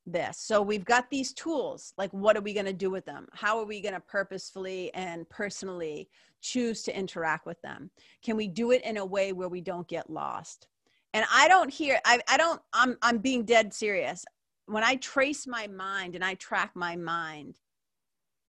this. 0.06 0.38
So 0.38 0.62
we've 0.62 0.84
got 0.84 1.10
these 1.10 1.32
tools. 1.32 1.94
Like, 1.96 2.10
what 2.12 2.36
are 2.36 2.40
we 2.40 2.54
going 2.54 2.66
to 2.66 2.72
do 2.72 2.90
with 2.90 3.04
them? 3.04 3.28
How 3.32 3.58
are 3.58 3.64
we 3.64 3.80
going 3.80 3.94
to 3.94 4.00
purposefully 4.00 4.92
and 4.94 5.28
personally 5.28 6.08
choose 6.40 6.82
to 6.84 6.96
interact 6.96 7.46
with 7.46 7.60
them? 7.62 7.90
Can 8.22 8.36
we 8.36 8.48
do 8.48 8.72
it 8.72 8.82
in 8.84 8.96
a 8.96 9.04
way 9.04 9.32
where 9.32 9.48
we 9.48 9.60
don't 9.60 9.86
get 9.88 10.10
lost? 10.10 10.66
And 11.14 11.24
I 11.30 11.46
don't 11.48 11.70
hear, 11.70 12.00
I, 12.04 12.20
I 12.28 12.36
don't, 12.36 12.60
I'm, 12.72 12.96
I'm 13.02 13.18
being 13.18 13.44
dead 13.44 13.72
serious. 13.72 14.24
When 14.66 14.82
I 14.82 14.96
trace 14.96 15.46
my 15.46 15.66
mind 15.66 16.14
and 16.14 16.24
I 16.24 16.34
track 16.34 16.72
my 16.74 16.96
mind, 16.96 17.58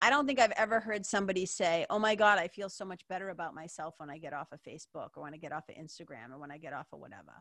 I 0.04 0.10
don't 0.10 0.26
think 0.26 0.38
I've 0.38 0.52
ever 0.58 0.80
heard 0.80 1.06
somebody 1.06 1.46
say, 1.46 1.86
Oh 1.88 1.98
my 1.98 2.14
God, 2.14 2.38
I 2.38 2.46
feel 2.46 2.68
so 2.68 2.84
much 2.84 3.00
better 3.08 3.30
about 3.30 3.54
myself 3.54 3.94
when 3.96 4.10
I 4.10 4.18
get 4.18 4.34
off 4.34 4.52
of 4.52 4.60
Facebook 4.62 5.08
or 5.16 5.22
when 5.22 5.32
I 5.32 5.38
get 5.38 5.50
off 5.50 5.64
of 5.70 5.76
Instagram 5.76 6.30
or 6.30 6.38
when 6.38 6.50
I 6.50 6.58
get 6.58 6.74
off 6.74 6.88
of 6.92 7.00
whatever. 7.00 7.32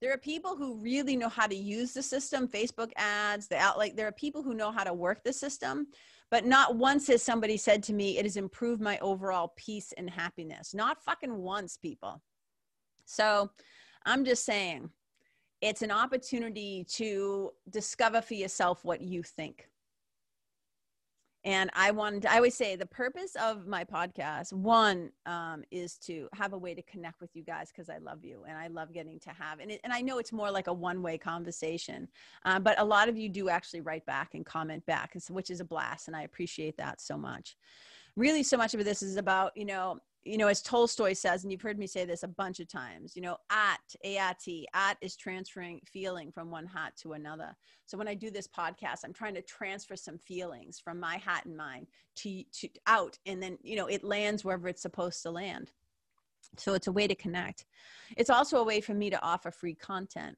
There 0.00 0.12
are 0.12 0.18
people 0.18 0.56
who 0.56 0.82
really 0.82 1.16
know 1.16 1.28
how 1.28 1.46
to 1.46 1.54
use 1.54 1.92
the 1.92 2.02
system 2.02 2.48
facebook 2.48 2.90
ads 2.96 3.46
the 3.46 3.56
out 3.56 3.78
like 3.78 3.94
there 3.94 4.08
are 4.08 4.12
people 4.12 4.42
who 4.42 4.52
know 4.52 4.72
how 4.72 4.82
to 4.82 4.92
work 4.92 5.22
the 5.22 5.32
system 5.32 5.86
but 6.30 6.44
not 6.44 6.74
once 6.74 7.06
has 7.06 7.22
somebody 7.22 7.56
said 7.56 7.84
to 7.84 7.92
me 7.92 8.18
it 8.18 8.24
has 8.24 8.36
improved 8.36 8.82
my 8.82 8.98
overall 8.98 9.52
peace 9.56 9.92
and 9.96 10.10
happiness. 10.10 10.74
Not 10.74 11.04
fucking 11.04 11.36
once 11.36 11.76
people. 11.76 12.20
So 13.04 13.48
i'm 14.06 14.24
just 14.24 14.44
saying 14.44 14.90
it's 15.60 15.82
an 15.82 15.92
opportunity 15.92 16.84
to 16.94 17.52
discover 17.70 18.20
for 18.22 18.34
yourself 18.34 18.84
what 18.84 19.00
you 19.00 19.22
think 19.22 19.68
and 21.44 21.70
i 21.74 21.90
wanted 21.90 22.26
i 22.26 22.36
always 22.36 22.54
say 22.54 22.76
the 22.76 22.86
purpose 22.86 23.36
of 23.40 23.66
my 23.66 23.84
podcast 23.84 24.52
one 24.52 25.10
um, 25.26 25.62
is 25.70 25.96
to 25.96 26.28
have 26.34 26.52
a 26.52 26.58
way 26.58 26.74
to 26.74 26.82
connect 26.82 27.20
with 27.20 27.30
you 27.34 27.42
guys 27.42 27.70
because 27.70 27.88
i 27.88 27.98
love 27.98 28.24
you 28.24 28.44
and 28.48 28.56
i 28.56 28.66
love 28.66 28.92
getting 28.92 29.18
to 29.20 29.30
have 29.30 29.60
and, 29.60 29.70
it, 29.70 29.80
and 29.84 29.92
i 29.92 30.00
know 30.00 30.18
it's 30.18 30.32
more 30.32 30.50
like 30.50 30.66
a 30.66 30.72
one-way 30.72 31.16
conversation 31.16 32.08
um, 32.44 32.62
but 32.62 32.78
a 32.80 32.84
lot 32.84 33.08
of 33.08 33.16
you 33.16 33.28
do 33.28 33.48
actually 33.48 33.80
write 33.80 34.04
back 34.06 34.34
and 34.34 34.44
comment 34.44 34.84
back 34.86 35.14
which 35.30 35.50
is 35.50 35.60
a 35.60 35.64
blast 35.64 36.08
and 36.08 36.16
i 36.16 36.22
appreciate 36.22 36.76
that 36.76 37.00
so 37.00 37.16
much. 37.16 37.56
Really 38.16 38.42
so 38.42 38.56
much 38.56 38.74
of 38.74 38.84
this 38.84 39.02
is 39.02 39.16
about 39.16 39.52
you 39.56 39.64
know 39.64 39.98
you 40.24 40.36
know, 40.36 40.48
as 40.48 40.62
Tolstoy 40.62 41.12
says, 41.12 41.42
and 41.42 41.52
you've 41.52 41.62
heard 41.62 41.78
me 41.78 41.86
say 41.86 42.04
this 42.04 42.22
a 42.22 42.28
bunch 42.28 42.60
of 42.60 42.68
times, 42.68 43.14
you 43.16 43.22
know, 43.22 43.36
at, 43.50 43.80
A-I-T, 44.04 44.68
at 44.74 44.96
is 45.00 45.16
transferring 45.16 45.80
feeling 45.90 46.30
from 46.32 46.50
one 46.50 46.66
hat 46.66 46.92
to 47.02 47.12
another. 47.12 47.56
So 47.86 47.96
when 47.96 48.08
I 48.08 48.14
do 48.14 48.30
this 48.30 48.48
podcast, 48.48 49.00
I'm 49.04 49.12
trying 49.12 49.34
to 49.34 49.42
transfer 49.42 49.96
some 49.96 50.18
feelings 50.18 50.80
from 50.80 51.00
my 51.00 51.16
hat 51.16 51.46
and 51.46 51.56
mind 51.56 51.86
to, 52.16 52.42
to 52.60 52.68
out, 52.86 53.18
and 53.26 53.42
then, 53.42 53.58
you 53.62 53.76
know, 53.76 53.86
it 53.86 54.04
lands 54.04 54.44
wherever 54.44 54.68
it's 54.68 54.82
supposed 54.82 55.22
to 55.22 55.30
land. 55.30 55.70
So 56.56 56.74
it's 56.74 56.88
a 56.88 56.92
way 56.92 57.06
to 57.06 57.14
connect. 57.14 57.64
It's 58.16 58.30
also 58.30 58.58
a 58.58 58.64
way 58.64 58.80
for 58.80 58.94
me 58.94 59.10
to 59.10 59.22
offer 59.22 59.50
free 59.50 59.74
content 59.74 60.36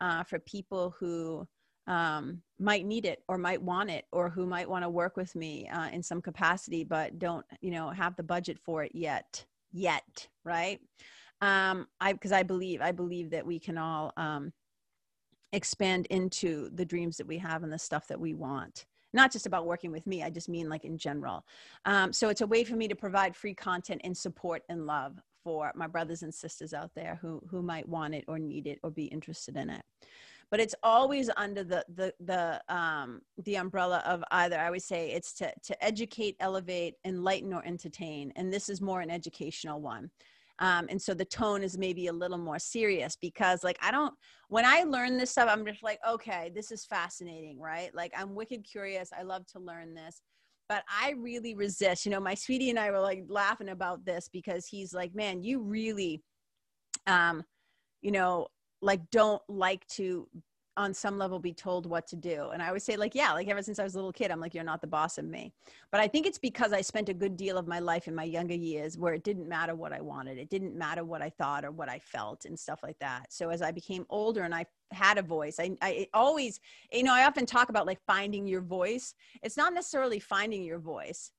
uh, 0.00 0.24
for 0.24 0.38
people 0.40 0.94
who 0.98 1.46
um, 1.86 2.42
might 2.58 2.86
need 2.86 3.04
it 3.04 3.22
or 3.28 3.38
might 3.38 3.60
want 3.60 3.90
it 3.90 4.06
or 4.12 4.30
who 4.30 4.46
might 4.46 4.68
want 4.68 4.84
to 4.84 4.88
work 4.88 5.16
with 5.16 5.34
me 5.34 5.68
uh, 5.68 5.88
in 5.88 6.02
some 6.02 6.22
capacity 6.22 6.84
but 6.84 7.18
don't 7.18 7.44
you 7.60 7.70
know 7.70 7.90
have 7.90 8.14
the 8.16 8.22
budget 8.22 8.58
for 8.58 8.84
it 8.84 8.92
yet 8.94 9.44
yet 9.72 10.28
right? 10.44 10.80
Um 11.40 11.88
i 12.00 12.12
because 12.12 12.32
i 12.32 12.42
believe 12.42 12.80
i 12.80 12.92
believe 12.92 13.30
that 13.30 13.44
we 13.44 13.58
can 13.58 13.78
all 13.78 14.12
um 14.16 14.52
expand 15.52 16.06
into 16.06 16.70
the 16.74 16.84
dreams 16.84 17.16
that 17.16 17.26
we 17.26 17.38
have 17.38 17.62
and 17.62 17.72
the 17.72 17.78
stuff 17.78 18.06
that 18.08 18.18
we 18.18 18.32
want. 18.32 18.86
Not 19.12 19.30
just 19.30 19.44
about 19.46 19.66
working 19.66 19.90
with 19.90 20.06
me 20.06 20.22
i 20.22 20.30
just 20.30 20.48
mean 20.48 20.68
like 20.68 20.84
in 20.84 20.96
general. 20.98 21.44
Um, 21.84 22.12
so 22.12 22.28
it's 22.28 22.42
a 22.42 22.46
way 22.46 22.62
for 22.64 22.76
me 22.76 22.86
to 22.88 22.94
provide 22.94 23.34
free 23.34 23.54
content 23.54 24.02
and 24.04 24.16
support 24.16 24.62
and 24.68 24.86
love 24.86 25.20
for 25.42 25.72
my 25.74 25.86
brothers 25.88 26.22
and 26.22 26.32
sisters 26.32 26.72
out 26.72 26.90
there 26.94 27.18
who 27.20 27.42
who 27.50 27.62
might 27.62 27.88
want 27.88 28.14
it 28.14 28.24
or 28.28 28.38
need 28.38 28.66
it 28.66 28.78
or 28.82 28.90
be 28.90 29.06
interested 29.06 29.56
in 29.56 29.68
it 29.70 29.82
but 30.52 30.60
it's 30.60 30.74
always 30.82 31.30
under 31.38 31.64
the 31.64 31.84
the 31.96 32.12
the 32.20 32.62
um 32.72 33.22
the 33.44 33.56
umbrella 33.56 34.02
of 34.06 34.22
either 34.32 34.58
i 34.60 34.70
would 34.70 34.82
say 34.82 35.10
it's 35.10 35.32
to 35.32 35.50
to 35.64 35.84
educate 35.84 36.36
elevate 36.38 36.94
enlighten 37.04 37.52
or 37.52 37.64
entertain 37.66 38.30
and 38.36 38.52
this 38.52 38.68
is 38.68 38.80
more 38.80 39.00
an 39.00 39.10
educational 39.10 39.80
one. 39.80 40.10
Um, 40.58 40.86
and 40.90 41.00
so 41.00 41.14
the 41.14 41.24
tone 41.24 41.62
is 41.62 41.78
maybe 41.78 42.06
a 42.06 42.12
little 42.12 42.38
more 42.38 42.58
serious 42.58 43.16
because 43.16 43.64
like 43.64 43.78
i 43.82 43.90
don't 43.90 44.14
when 44.48 44.66
i 44.66 44.82
learn 44.82 45.16
this 45.16 45.30
stuff 45.30 45.48
i'm 45.50 45.64
just 45.64 45.82
like 45.82 45.98
okay 46.08 46.52
this 46.54 46.70
is 46.70 46.84
fascinating 46.84 47.58
right? 47.58 47.92
Like 47.94 48.12
i'm 48.16 48.34
wicked 48.34 48.62
curious. 48.62 49.10
I 49.18 49.22
love 49.22 49.46
to 49.48 49.58
learn 49.58 49.94
this. 49.94 50.20
But 50.68 50.84
i 50.88 51.14
really 51.18 51.54
resist 51.54 52.04
you 52.04 52.12
know 52.12 52.20
my 52.20 52.34
sweetie 52.34 52.70
and 52.70 52.78
i 52.78 52.90
were 52.90 53.00
like 53.00 53.24
laughing 53.28 53.70
about 53.70 54.04
this 54.04 54.28
because 54.30 54.66
he's 54.66 54.92
like 54.92 55.14
man 55.14 55.42
you 55.42 55.62
really 55.62 56.22
um 57.06 57.42
you 58.02 58.12
know 58.12 58.46
like 58.82 59.10
don't 59.10 59.42
like 59.48 59.86
to 59.86 60.28
on 60.76 60.94
some 60.94 61.18
level 61.18 61.38
be 61.38 61.52
told 61.52 61.84
what 61.86 62.06
to 62.06 62.16
do. 62.16 62.48
And 62.52 62.62
i 62.62 62.68
always 62.68 62.82
say 62.82 62.96
like 62.96 63.14
yeah 63.14 63.32
like 63.32 63.48
ever 63.48 63.62
since 63.62 63.78
i 63.78 63.84
was 63.84 63.94
a 63.94 63.98
little 63.98 64.12
kid 64.12 64.30
i'm 64.30 64.40
like 64.40 64.54
you're 64.54 64.64
not 64.64 64.80
the 64.80 64.86
boss 64.86 65.18
of 65.18 65.24
me. 65.24 65.52
But 65.90 66.00
i 66.00 66.08
think 66.08 66.26
it's 66.26 66.38
because 66.38 66.72
i 66.72 66.80
spent 66.80 67.08
a 67.08 67.14
good 67.14 67.36
deal 67.36 67.58
of 67.58 67.66
my 67.66 67.78
life 67.78 68.08
in 68.08 68.14
my 68.14 68.24
younger 68.24 68.54
years 68.54 68.96
where 68.96 69.12
it 69.14 69.22
didn't 69.22 69.48
matter 69.48 69.74
what 69.74 69.92
i 69.92 70.00
wanted. 70.00 70.38
It 70.38 70.48
didn't 70.48 70.74
matter 70.74 71.04
what 71.04 71.22
i 71.22 71.28
thought 71.28 71.64
or 71.64 71.70
what 71.70 71.88
i 71.88 71.98
felt 71.98 72.44
and 72.46 72.58
stuff 72.58 72.80
like 72.82 72.98
that. 73.00 73.32
So 73.32 73.50
as 73.50 73.60
i 73.60 73.70
became 73.70 74.06
older 74.08 74.42
and 74.42 74.54
i 74.54 74.64
had 74.92 75.16
a 75.16 75.22
voice 75.22 75.58
i, 75.58 75.74
I 75.80 76.06
always 76.12 76.60
you 76.92 77.02
know 77.02 77.14
i 77.14 77.24
often 77.24 77.46
talk 77.46 77.70
about 77.70 77.86
like 77.86 78.00
finding 78.06 78.46
your 78.46 78.62
voice. 78.62 79.14
It's 79.42 79.56
not 79.56 79.74
necessarily 79.74 80.20
finding 80.20 80.62
your 80.62 80.78
voice 80.78 81.32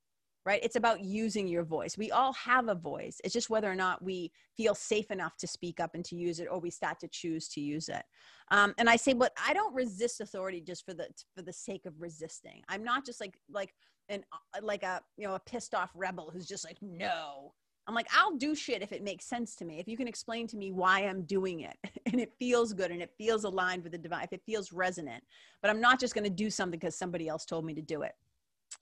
right? 0.45 0.59
It's 0.63 0.75
about 0.75 1.01
using 1.01 1.47
your 1.47 1.63
voice. 1.63 1.97
We 1.97 2.11
all 2.11 2.33
have 2.33 2.67
a 2.67 2.75
voice. 2.75 3.21
It's 3.23 3.33
just 3.33 3.49
whether 3.49 3.71
or 3.71 3.75
not 3.75 4.03
we 4.03 4.31
feel 4.57 4.75
safe 4.75 5.09
enough 5.11 5.37
to 5.37 5.47
speak 5.47 5.79
up 5.79 5.95
and 5.95 6.03
to 6.05 6.15
use 6.15 6.39
it, 6.39 6.47
or 6.49 6.59
we 6.59 6.69
start 6.69 6.99
to 6.99 7.07
choose 7.07 7.47
to 7.49 7.61
use 7.61 7.89
it. 7.89 8.03
Um, 8.51 8.73
and 8.77 8.89
I 8.89 8.95
say, 8.97 9.13
but 9.13 9.31
I 9.45 9.53
don't 9.53 9.73
resist 9.73 10.21
authority 10.21 10.61
just 10.61 10.85
for 10.85 10.93
the 10.93 11.07
for 11.35 11.41
the 11.41 11.53
sake 11.53 11.85
of 11.85 11.93
resisting. 11.99 12.61
I'm 12.67 12.83
not 12.83 13.05
just 13.05 13.21
like 13.21 13.37
like 13.49 13.73
an 14.09 14.23
uh, 14.33 14.59
like 14.61 14.83
a 14.83 15.01
you 15.17 15.27
know 15.27 15.35
a 15.35 15.39
pissed 15.39 15.73
off 15.73 15.91
rebel 15.95 16.29
who's 16.31 16.47
just 16.47 16.65
like 16.65 16.77
no. 16.81 17.53
I'm 17.85 17.95
like, 17.95 18.07
I'll 18.13 18.37
do 18.37 18.55
shit 18.55 18.81
if 18.81 18.93
it 18.93 19.03
makes 19.03 19.25
sense 19.25 19.55
to 19.57 19.65
me. 19.65 19.77
If 19.77 19.89
you 19.89 19.97
can 19.97 20.07
explain 20.07 20.47
to 20.47 20.57
me 20.57 20.71
why 20.71 21.01
I'm 21.01 21.23
doing 21.23 21.61
it 21.61 21.75
and 22.05 22.19
it 22.19 22.31
feels 22.39 22.71
good 22.71 22.91
and 22.91 23.01
it 23.01 23.11
feels 23.17 23.43
aligned 23.43 23.83
with 23.83 23.91
the 23.91 23.97
divine, 23.97 24.23
if 24.23 24.31
it 24.31 24.41
feels 24.45 24.71
resonant. 24.71 25.21
But 25.61 25.69
I'm 25.69 25.81
not 25.81 25.99
just 25.99 26.13
going 26.13 26.23
to 26.23 26.29
do 26.29 26.49
something 26.49 26.79
because 26.79 26.95
somebody 26.95 27.27
else 27.27 27.45
told 27.45 27.65
me 27.65 27.73
to 27.73 27.81
do 27.81 28.03
it. 28.03 28.13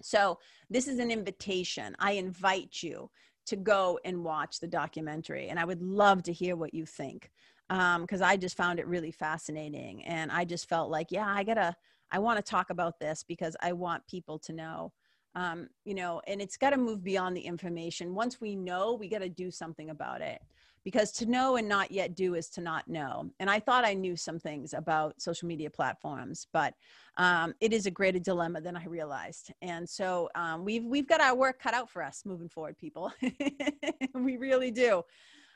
So 0.02 0.40
this 0.70 0.88
is 0.88 1.00
an 1.00 1.12
invitation. 1.12 1.96
I 2.00 2.14
invite 2.14 2.82
you 2.82 3.10
to 3.48 3.56
go 3.56 4.00
and 4.06 4.24
watch 4.24 4.60
the 4.60 4.68
documentary. 4.68 5.50
And 5.50 5.60
I 5.60 5.66
would 5.66 5.82
love 5.82 6.24
to 6.24 6.34
hear 6.34 6.56
what 6.56 6.74
you 6.74 6.86
think 6.86 7.32
because 7.68 8.22
um, 8.22 8.24
I 8.24 8.38
just 8.38 8.58
found 8.58 8.80
it 8.80 8.88
really 8.88 9.12
fascinating. 9.12 10.04
And 10.06 10.32
I 10.32 10.46
just 10.46 10.68
felt 10.68 10.90
like, 10.90 11.12
yeah, 11.12 11.28
I 11.28 11.44
gotta, 11.44 11.76
I 12.12 12.20
want 12.20 12.38
to 12.38 12.50
talk 12.50 12.70
about 12.70 13.00
this 13.00 13.24
because 13.28 13.56
I 13.62 13.72
want 13.74 14.06
people 14.08 14.38
to 14.40 14.54
know 14.54 14.92
um, 15.36 15.70
you 15.86 15.94
know, 15.94 16.22
and 16.28 16.42
it's 16.42 16.58
got 16.58 16.72
to 16.72 16.78
move 16.78 17.04
beyond 17.04 17.38
the 17.38 17.42
information. 17.42 18.14
Once 18.14 18.42
we 18.42 18.56
know, 18.56 18.94
we 18.94 19.08
got 19.08 19.20
to 19.20 19.30
do 19.30 19.50
something 19.50 19.90
about 19.90 20.22
it 20.22 20.42
because 20.84 21.12
to 21.12 21.26
know 21.26 21.58
and 21.58 21.68
not 21.68 21.92
yet 21.92 22.16
do 22.16 22.36
is 22.36 22.50
to 22.50 22.62
not 22.62 22.88
know. 22.88 23.30
And 23.40 23.50
I 23.50 23.60
thought 23.60 23.86
I 23.86 23.94
knew 23.94 24.16
some 24.16 24.40
things 24.40 24.74
about 24.74 25.22
social 25.22 25.48
media 25.48 25.70
platforms, 25.70 26.48
but 26.52 26.74
um, 27.18 27.54
it 27.60 27.74
is 27.74 27.86
a 27.86 27.92
greater 27.92 28.20
dilemma 28.20 28.62
than 28.62 28.76
I 28.76 28.86
realized. 28.86 29.52
And 29.62 29.88
so 29.88 30.30
um, 30.36 30.66
we've 30.66 30.84
we've 30.84 31.08
got 31.08 31.22
our 31.22 31.36
work 31.36 31.60
cut 31.60 31.74
out 31.74 31.90
for 31.90 32.04
us 32.04 32.24
moving 32.26 32.50
forward, 32.50 32.78
people. 32.78 33.12
we 34.14 34.38
really 34.38 34.72
do. 34.72 35.04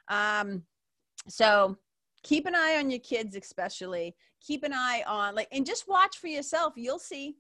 Um, 0.09 0.63
so 1.27 1.77
keep 2.23 2.45
an 2.45 2.55
eye 2.55 2.77
on 2.77 2.89
your 2.89 2.99
kids, 2.99 3.35
especially. 3.35 4.15
Keep 4.41 4.63
an 4.63 4.73
eye 4.73 5.03
on 5.07 5.33
like, 5.33 5.47
and 5.51 5.65
just 5.65 5.88
watch 5.88 6.17
for 6.17 6.27
yourself. 6.27 6.73
You'll 6.75 6.99
see 6.99 7.35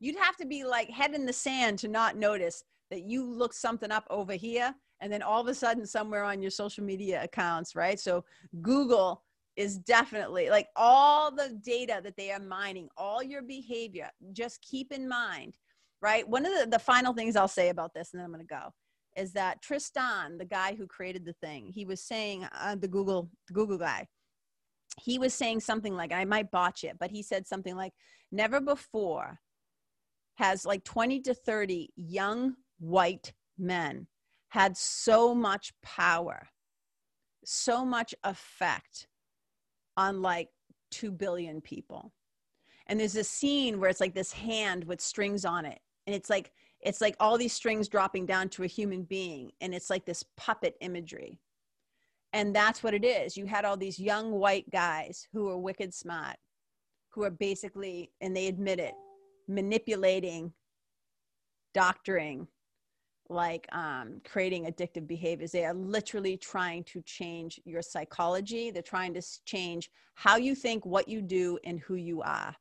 you'd 0.00 0.18
have 0.18 0.36
to 0.36 0.46
be 0.46 0.64
like 0.64 0.90
head 0.90 1.14
in 1.14 1.26
the 1.26 1.32
sand 1.32 1.78
to 1.80 1.88
not 1.88 2.16
notice 2.16 2.62
that 2.90 3.02
you 3.02 3.24
look 3.24 3.52
something 3.52 3.90
up 3.90 4.06
over 4.10 4.34
here 4.34 4.74
and 5.00 5.12
then 5.12 5.22
all 5.22 5.40
of 5.40 5.48
a 5.48 5.54
sudden 5.54 5.86
somewhere 5.86 6.24
on 6.24 6.40
your 6.40 6.50
social 6.50 6.84
media 6.84 7.22
accounts 7.22 7.74
right? 7.74 7.98
So 7.98 8.24
google 8.62 9.22
is 9.56 9.78
definitely 9.78 10.50
like 10.50 10.68
all 10.76 11.30
the 11.34 11.58
data 11.64 12.00
that 12.04 12.16
they 12.16 12.30
are 12.30 12.40
mining 12.40 12.88
all 12.96 13.22
your 13.22 13.42
behavior 13.42 14.10
just 14.32 14.60
keep 14.62 14.92
in 14.92 15.08
mind 15.08 15.56
right? 16.02 16.28
One 16.28 16.44
of 16.44 16.52
the, 16.52 16.66
the 16.70 16.78
final 16.78 17.14
things 17.14 17.36
i'll 17.36 17.48
say 17.48 17.70
about 17.70 17.94
this 17.94 18.12
and 18.12 18.20
then 18.20 18.26
i'm 18.26 18.32
going 18.32 18.46
to 18.46 18.54
go 18.54 18.72
is 19.16 19.32
that 19.32 19.62
tristan 19.62 20.38
the 20.38 20.44
guy 20.44 20.74
who 20.74 20.86
created 20.86 21.24
the 21.24 21.32
thing 21.32 21.66
he 21.66 21.84
was 21.84 22.02
saying 22.02 22.46
uh, 22.60 22.76
the 22.76 22.88
google 22.88 23.30
the 23.48 23.54
google 23.54 23.78
guy 23.78 24.06
he 25.00 25.18
was 25.18 25.34
saying 25.34 25.60
something 25.60 25.94
like 25.94 26.12
i 26.12 26.24
might 26.24 26.50
botch 26.50 26.84
it 26.84 26.96
but 27.00 27.10
he 27.10 27.22
said 27.22 27.46
something 27.46 27.76
like 27.76 27.92
never 28.30 28.60
before 28.60 29.38
has 30.36 30.66
like 30.66 30.84
20 30.84 31.20
to 31.20 31.34
30 31.34 31.90
young 31.96 32.54
white 32.78 33.32
men 33.58 34.06
had 34.48 34.76
so 34.76 35.34
much 35.34 35.72
power, 35.82 36.48
so 37.44 37.84
much 37.84 38.14
effect 38.24 39.08
on 39.96 40.22
like 40.22 40.48
2 40.90 41.10
billion 41.10 41.60
people. 41.60 42.12
And 42.86 43.00
there's 43.00 43.16
a 43.16 43.24
scene 43.24 43.80
where 43.80 43.90
it's 43.90 44.00
like 44.00 44.14
this 44.14 44.32
hand 44.32 44.84
with 44.84 45.00
strings 45.00 45.44
on 45.44 45.64
it. 45.64 45.80
And 46.06 46.14
it's 46.14 46.30
like, 46.30 46.52
it's 46.80 47.00
like 47.00 47.16
all 47.18 47.36
these 47.36 47.52
strings 47.52 47.88
dropping 47.88 48.26
down 48.26 48.48
to 48.50 48.62
a 48.62 48.68
human 48.68 49.02
being. 49.02 49.50
And 49.60 49.74
it's 49.74 49.90
like 49.90 50.04
this 50.04 50.24
puppet 50.36 50.76
imagery. 50.80 51.40
And 52.32 52.54
that's 52.54 52.82
what 52.82 52.94
it 52.94 53.04
is. 53.04 53.36
You 53.36 53.46
had 53.46 53.64
all 53.64 53.76
these 53.76 53.98
young 53.98 54.32
white 54.32 54.70
guys 54.70 55.26
who 55.32 55.44
were 55.46 55.58
wicked 55.58 55.92
smart, 55.92 56.36
who 57.10 57.24
are 57.24 57.30
basically, 57.30 58.12
and 58.20 58.36
they 58.36 58.46
admit 58.46 58.78
it, 58.78 58.94
manipulating, 59.48 60.52
doctoring, 61.74 62.46
like 63.28 63.66
um, 63.72 64.20
creating 64.24 64.64
addictive 64.64 65.06
behaviors. 65.06 65.52
They 65.52 65.64
are 65.64 65.74
literally 65.74 66.36
trying 66.36 66.84
to 66.84 67.02
change 67.02 67.60
your 67.64 67.82
psychology. 67.82 68.70
They're 68.70 68.82
trying 68.82 69.14
to 69.14 69.22
change 69.44 69.90
how 70.14 70.36
you 70.36 70.54
think, 70.54 70.86
what 70.86 71.08
you 71.08 71.20
do, 71.22 71.58
and 71.64 71.80
who 71.80 71.94
you 71.94 72.22
are. 72.22 72.54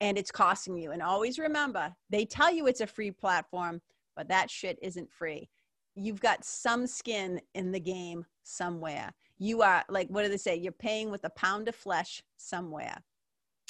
And 0.00 0.16
it's 0.16 0.30
costing 0.30 0.76
you. 0.76 0.92
And 0.92 1.02
always 1.02 1.38
remember, 1.38 1.94
they 2.08 2.24
tell 2.24 2.52
you 2.52 2.66
it's 2.66 2.80
a 2.80 2.86
free 2.86 3.10
platform, 3.10 3.80
but 4.16 4.28
that 4.28 4.50
shit 4.50 4.78
isn't 4.80 5.10
free. 5.10 5.48
You've 5.94 6.20
got 6.20 6.44
some 6.44 6.86
skin 6.86 7.40
in 7.54 7.72
the 7.72 7.80
game 7.80 8.24
somewhere. 8.44 9.12
You 9.38 9.62
are 9.62 9.84
like, 9.88 10.08
what 10.08 10.22
do 10.22 10.28
they 10.28 10.36
say? 10.36 10.56
You're 10.56 10.72
paying 10.72 11.10
with 11.10 11.24
a 11.24 11.30
pound 11.30 11.68
of 11.68 11.74
flesh 11.74 12.22
somewhere 12.36 13.02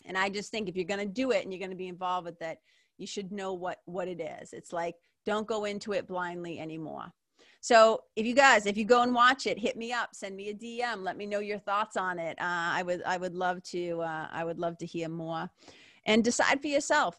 and 0.08 0.16
i 0.16 0.28
just 0.28 0.50
think 0.50 0.68
if 0.68 0.76
you're 0.76 0.84
going 0.84 1.00
to 1.00 1.06
do 1.06 1.30
it 1.30 1.42
and 1.42 1.52
you're 1.52 1.60
going 1.60 1.70
to 1.70 1.76
be 1.76 1.88
involved 1.88 2.26
with 2.26 2.40
it 2.42 2.58
you 2.96 3.06
should 3.06 3.30
know 3.30 3.52
what 3.52 3.78
what 3.84 4.08
it 4.08 4.20
is 4.20 4.52
it's 4.52 4.72
like 4.72 4.96
don't 5.28 5.46
go 5.46 5.66
into 5.66 5.92
it 5.92 6.06
blindly 6.06 6.58
anymore. 6.58 7.12
So 7.60 8.04
if 8.16 8.24
you 8.24 8.34
guys 8.34 8.64
if 8.64 8.78
you 8.78 8.86
go 8.86 9.02
and 9.02 9.14
watch 9.14 9.46
it 9.46 9.58
hit 9.58 9.76
me 9.76 9.92
up 9.92 10.14
send 10.14 10.34
me 10.36 10.48
a 10.48 10.54
dm 10.54 11.02
let 11.02 11.16
me 11.16 11.26
know 11.26 11.40
your 11.40 11.58
thoughts 11.58 11.96
on 11.98 12.18
it. 12.18 12.38
Uh, 12.40 12.70
i 12.78 12.82
would 12.82 13.02
i 13.04 13.18
would 13.18 13.34
love 13.34 13.62
to 13.64 14.00
uh, 14.00 14.26
i 14.32 14.42
would 14.42 14.58
love 14.58 14.78
to 14.78 14.86
hear 14.86 15.08
more. 15.08 15.50
And 16.06 16.24
decide 16.24 16.62
for 16.62 16.68
yourself. 16.68 17.18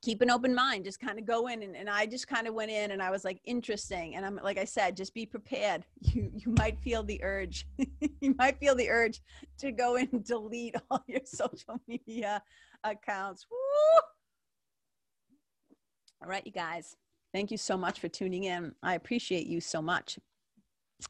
Keep 0.00 0.22
an 0.22 0.30
open 0.30 0.54
mind. 0.54 0.84
Just 0.84 1.00
kind 1.00 1.18
of 1.18 1.24
go 1.26 1.48
in 1.48 1.62
and, 1.62 1.76
and 1.76 1.88
i 1.88 2.06
just 2.06 2.26
kind 2.26 2.48
of 2.48 2.54
went 2.54 2.72
in 2.72 2.90
and 2.90 3.00
i 3.00 3.10
was 3.10 3.24
like 3.24 3.40
interesting. 3.44 4.16
And 4.16 4.26
i'm 4.26 4.40
like 4.42 4.58
i 4.58 4.64
said 4.64 4.96
just 4.96 5.14
be 5.14 5.26
prepared. 5.26 5.84
You 6.00 6.28
you 6.34 6.54
might 6.58 6.78
feel 6.80 7.04
the 7.04 7.22
urge. 7.22 7.66
You 8.24 8.34
might 8.38 8.58
feel 8.58 8.74
the 8.74 8.90
urge 8.90 9.20
to 9.58 9.70
go 9.70 9.96
and 10.02 10.24
delete 10.24 10.74
all 10.90 11.04
your 11.06 11.24
social 11.24 11.80
media 11.86 12.42
accounts. 12.82 13.46
Woo! 13.48 14.02
all 16.22 16.28
right 16.28 16.46
you 16.46 16.52
guys 16.52 16.96
thank 17.32 17.50
you 17.50 17.56
so 17.56 17.76
much 17.76 18.00
for 18.00 18.08
tuning 18.08 18.44
in 18.44 18.74
i 18.82 18.94
appreciate 18.94 19.46
you 19.46 19.60
so 19.60 19.82
much 19.82 20.18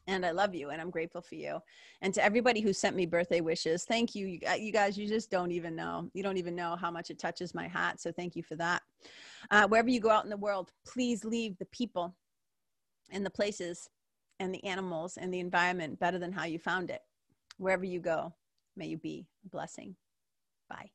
and 0.07 0.25
I 0.25 0.31
love 0.31 0.55
you 0.55 0.69
and 0.69 0.81
I'm 0.81 0.89
grateful 0.89 1.21
for 1.21 1.35
you. 1.35 1.59
And 2.01 2.13
to 2.13 2.23
everybody 2.23 2.61
who 2.61 2.73
sent 2.73 2.95
me 2.95 3.05
birthday 3.05 3.41
wishes, 3.41 3.85
thank 3.85 4.15
you. 4.15 4.39
You 4.57 4.71
guys, 4.71 4.97
you 4.97 5.07
just 5.07 5.29
don't 5.29 5.51
even 5.51 5.75
know. 5.75 6.09
You 6.13 6.23
don't 6.23 6.37
even 6.37 6.55
know 6.55 6.75
how 6.75 6.91
much 6.91 7.09
it 7.09 7.19
touches 7.19 7.53
my 7.53 7.67
heart. 7.67 7.99
So 7.99 8.11
thank 8.11 8.35
you 8.35 8.43
for 8.43 8.55
that. 8.55 8.81
Uh, 9.51 9.67
wherever 9.67 9.89
you 9.89 9.99
go 9.99 10.09
out 10.09 10.23
in 10.23 10.29
the 10.29 10.37
world, 10.37 10.71
please 10.85 11.23
leave 11.23 11.57
the 11.57 11.65
people 11.65 12.15
and 13.11 13.25
the 13.25 13.29
places 13.29 13.89
and 14.39 14.53
the 14.53 14.63
animals 14.63 15.17
and 15.17 15.33
the 15.33 15.39
environment 15.39 15.99
better 15.99 16.19
than 16.19 16.31
how 16.31 16.45
you 16.45 16.59
found 16.59 16.89
it. 16.89 17.01
Wherever 17.57 17.85
you 17.85 17.99
go, 17.99 18.33
may 18.75 18.87
you 18.87 18.97
be 18.97 19.27
a 19.45 19.49
blessing. 19.49 19.95
Bye. 20.69 20.89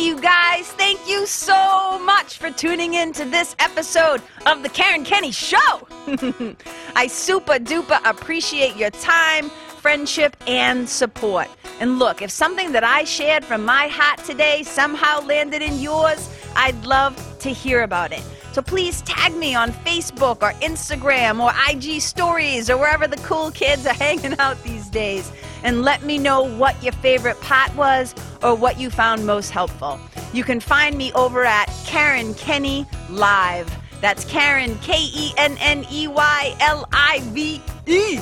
You 0.00 0.18
guys, 0.18 0.66
thank 0.72 1.06
you 1.06 1.26
so 1.26 1.98
much 1.98 2.38
for 2.38 2.50
tuning 2.50 2.94
in 2.94 3.12
to 3.12 3.26
this 3.26 3.54
episode 3.58 4.22
of 4.46 4.62
The 4.62 4.70
Karen 4.70 5.04
Kenney 5.04 5.30
Show. 5.30 5.86
I 6.96 7.06
super 7.06 7.58
duper 7.58 8.00
appreciate 8.06 8.76
your 8.76 8.88
time, 8.88 9.50
friendship, 9.50 10.38
and 10.46 10.88
support. 10.88 11.48
And 11.80 11.98
look, 11.98 12.22
if 12.22 12.30
something 12.30 12.72
that 12.72 12.82
I 12.82 13.04
shared 13.04 13.44
from 13.44 13.62
my 13.62 13.88
heart 13.88 14.24
today 14.24 14.62
somehow 14.62 15.20
landed 15.20 15.60
in 15.60 15.78
yours, 15.78 16.30
I'd 16.56 16.82
love 16.86 17.14
to 17.40 17.50
hear 17.50 17.82
about 17.82 18.10
it. 18.10 18.22
So 18.52 18.62
please 18.62 19.02
tag 19.02 19.34
me 19.36 19.54
on 19.54 19.70
Facebook 19.70 20.42
or 20.42 20.58
Instagram 20.60 21.44
or 21.44 21.52
IG 21.70 22.00
stories 22.00 22.70
or 22.70 22.78
wherever 22.78 23.06
the 23.06 23.18
cool 23.18 23.50
kids 23.50 23.84
are 23.84 23.92
hanging 24.06 24.38
out 24.38 24.60
these 24.64 24.88
days 24.88 25.30
and 25.62 25.82
let 25.82 26.02
me 26.02 26.18
know 26.18 26.42
what 26.42 26.82
your 26.82 26.92
favorite 26.94 27.40
pot 27.40 27.74
was 27.74 28.14
or 28.42 28.54
what 28.54 28.78
you 28.78 28.90
found 28.90 29.26
most 29.26 29.50
helpful. 29.50 29.98
You 30.32 30.44
can 30.44 30.60
find 30.60 30.96
me 30.96 31.12
over 31.12 31.44
at 31.44 31.66
Karen 31.86 32.34
Kenney 32.34 32.86
Live. 33.10 33.70
That's 34.00 34.24
Karen, 34.24 34.78
K 34.78 34.94
E 34.96 35.32
N 35.36 35.56
N 35.60 35.84
E 35.90 36.08
Y 36.08 36.56
L 36.60 36.88
I 36.92 37.20
V 37.32 37.60
E. 37.86 38.20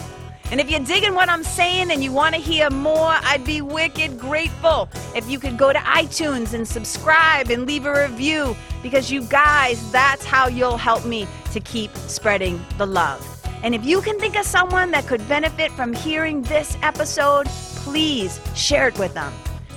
And 0.51 0.61
if 0.61 0.70
you're 0.70 0.81
digging 0.81 1.14
what 1.14 1.29
I'm 1.29 1.44
saying 1.44 1.90
and 1.90 2.03
you 2.03 2.11
want 2.11 2.35
to 2.35 2.40
hear 2.40 2.70
more, 2.70 3.11
I'd 3.11 3.44
be 3.44 3.61
wicked 3.61 4.18
grateful 4.18 4.88
if 5.14 5.29
you 5.29 5.38
could 5.38 5.59
go 5.59 5.74
to 5.74 5.79
iTunes 5.79 6.55
and 6.55 6.66
subscribe 6.66 7.51
and 7.51 7.66
leave 7.66 7.85
a 7.85 7.92
review 7.92 8.57
because 8.83 9.11
you 9.11 9.22
guys, 9.24 9.92
that's 9.92 10.24
how 10.24 10.48
you'll 10.48 10.79
help 10.79 11.05
me 11.05 11.29
to 11.53 11.61
keep 11.61 11.94
spreading 11.96 12.64
the 12.79 12.87
love. 12.87 13.38
And 13.62 13.74
if 13.74 13.84
you 13.84 14.00
can 14.00 14.18
think 14.18 14.36
of 14.36 14.46
someone 14.46 14.90
that 14.92 15.06
could 15.06 15.26
benefit 15.28 15.72
from 15.72 15.92
hearing 15.92 16.42
this 16.42 16.76
episode, 16.82 17.46
please 17.76 18.40
share 18.54 18.88
it 18.88 18.98
with 18.98 19.14
them. 19.14 19.32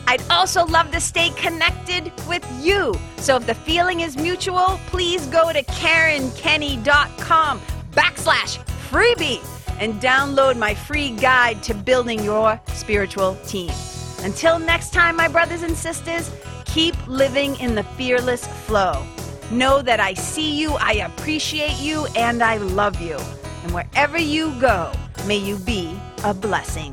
I'd 0.07 0.21
also 0.29 0.65
love 0.65 0.91
to 0.91 0.99
stay 0.99 1.29
connected 1.31 2.11
with 2.27 2.45
you. 2.61 2.93
So 3.17 3.37
if 3.37 3.47
the 3.47 3.55
feeling 3.55 4.01
is 4.01 4.17
mutual, 4.17 4.79
please 4.87 5.25
go 5.27 5.53
to 5.53 5.63
KarenKenney.com 5.63 7.61
backslash 7.91 8.59
freebie 8.89 9.41
and 9.79 10.01
download 10.01 10.57
my 10.57 10.75
free 10.75 11.11
guide 11.11 11.63
to 11.63 11.73
building 11.73 12.23
your 12.23 12.59
spiritual 12.73 13.35
team. 13.47 13.71
Until 14.23 14.59
next 14.59 14.93
time, 14.93 15.15
my 15.15 15.27
brothers 15.27 15.63
and 15.63 15.75
sisters, 15.75 16.29
keep 16.65 16.95
living 17.07 17.59
in 17.59 17.73
the 17.73 17.83
fearless 17.83 18.45
flow. 18.65 19.05
Know 19.49 19.81
that 19.81 19.99
I 19.99 20.13
see 20.13 20.51
you, 20.51 20.73
I 20.73 20.93
appreciate 20.93 21.79
you, 21.79 22.05
and 22.15 22.43
I 22.43 22.57
love 22.57 23.01
you. 23.01 23.17
Wherever 23.71 24.17
you 24.17 24.51
go, 24.59 24.91
may 25.25 25.37
you 25.37 25.55
be 25.55 25.95
a 26.25 26.33
blessing. 26.33 26.91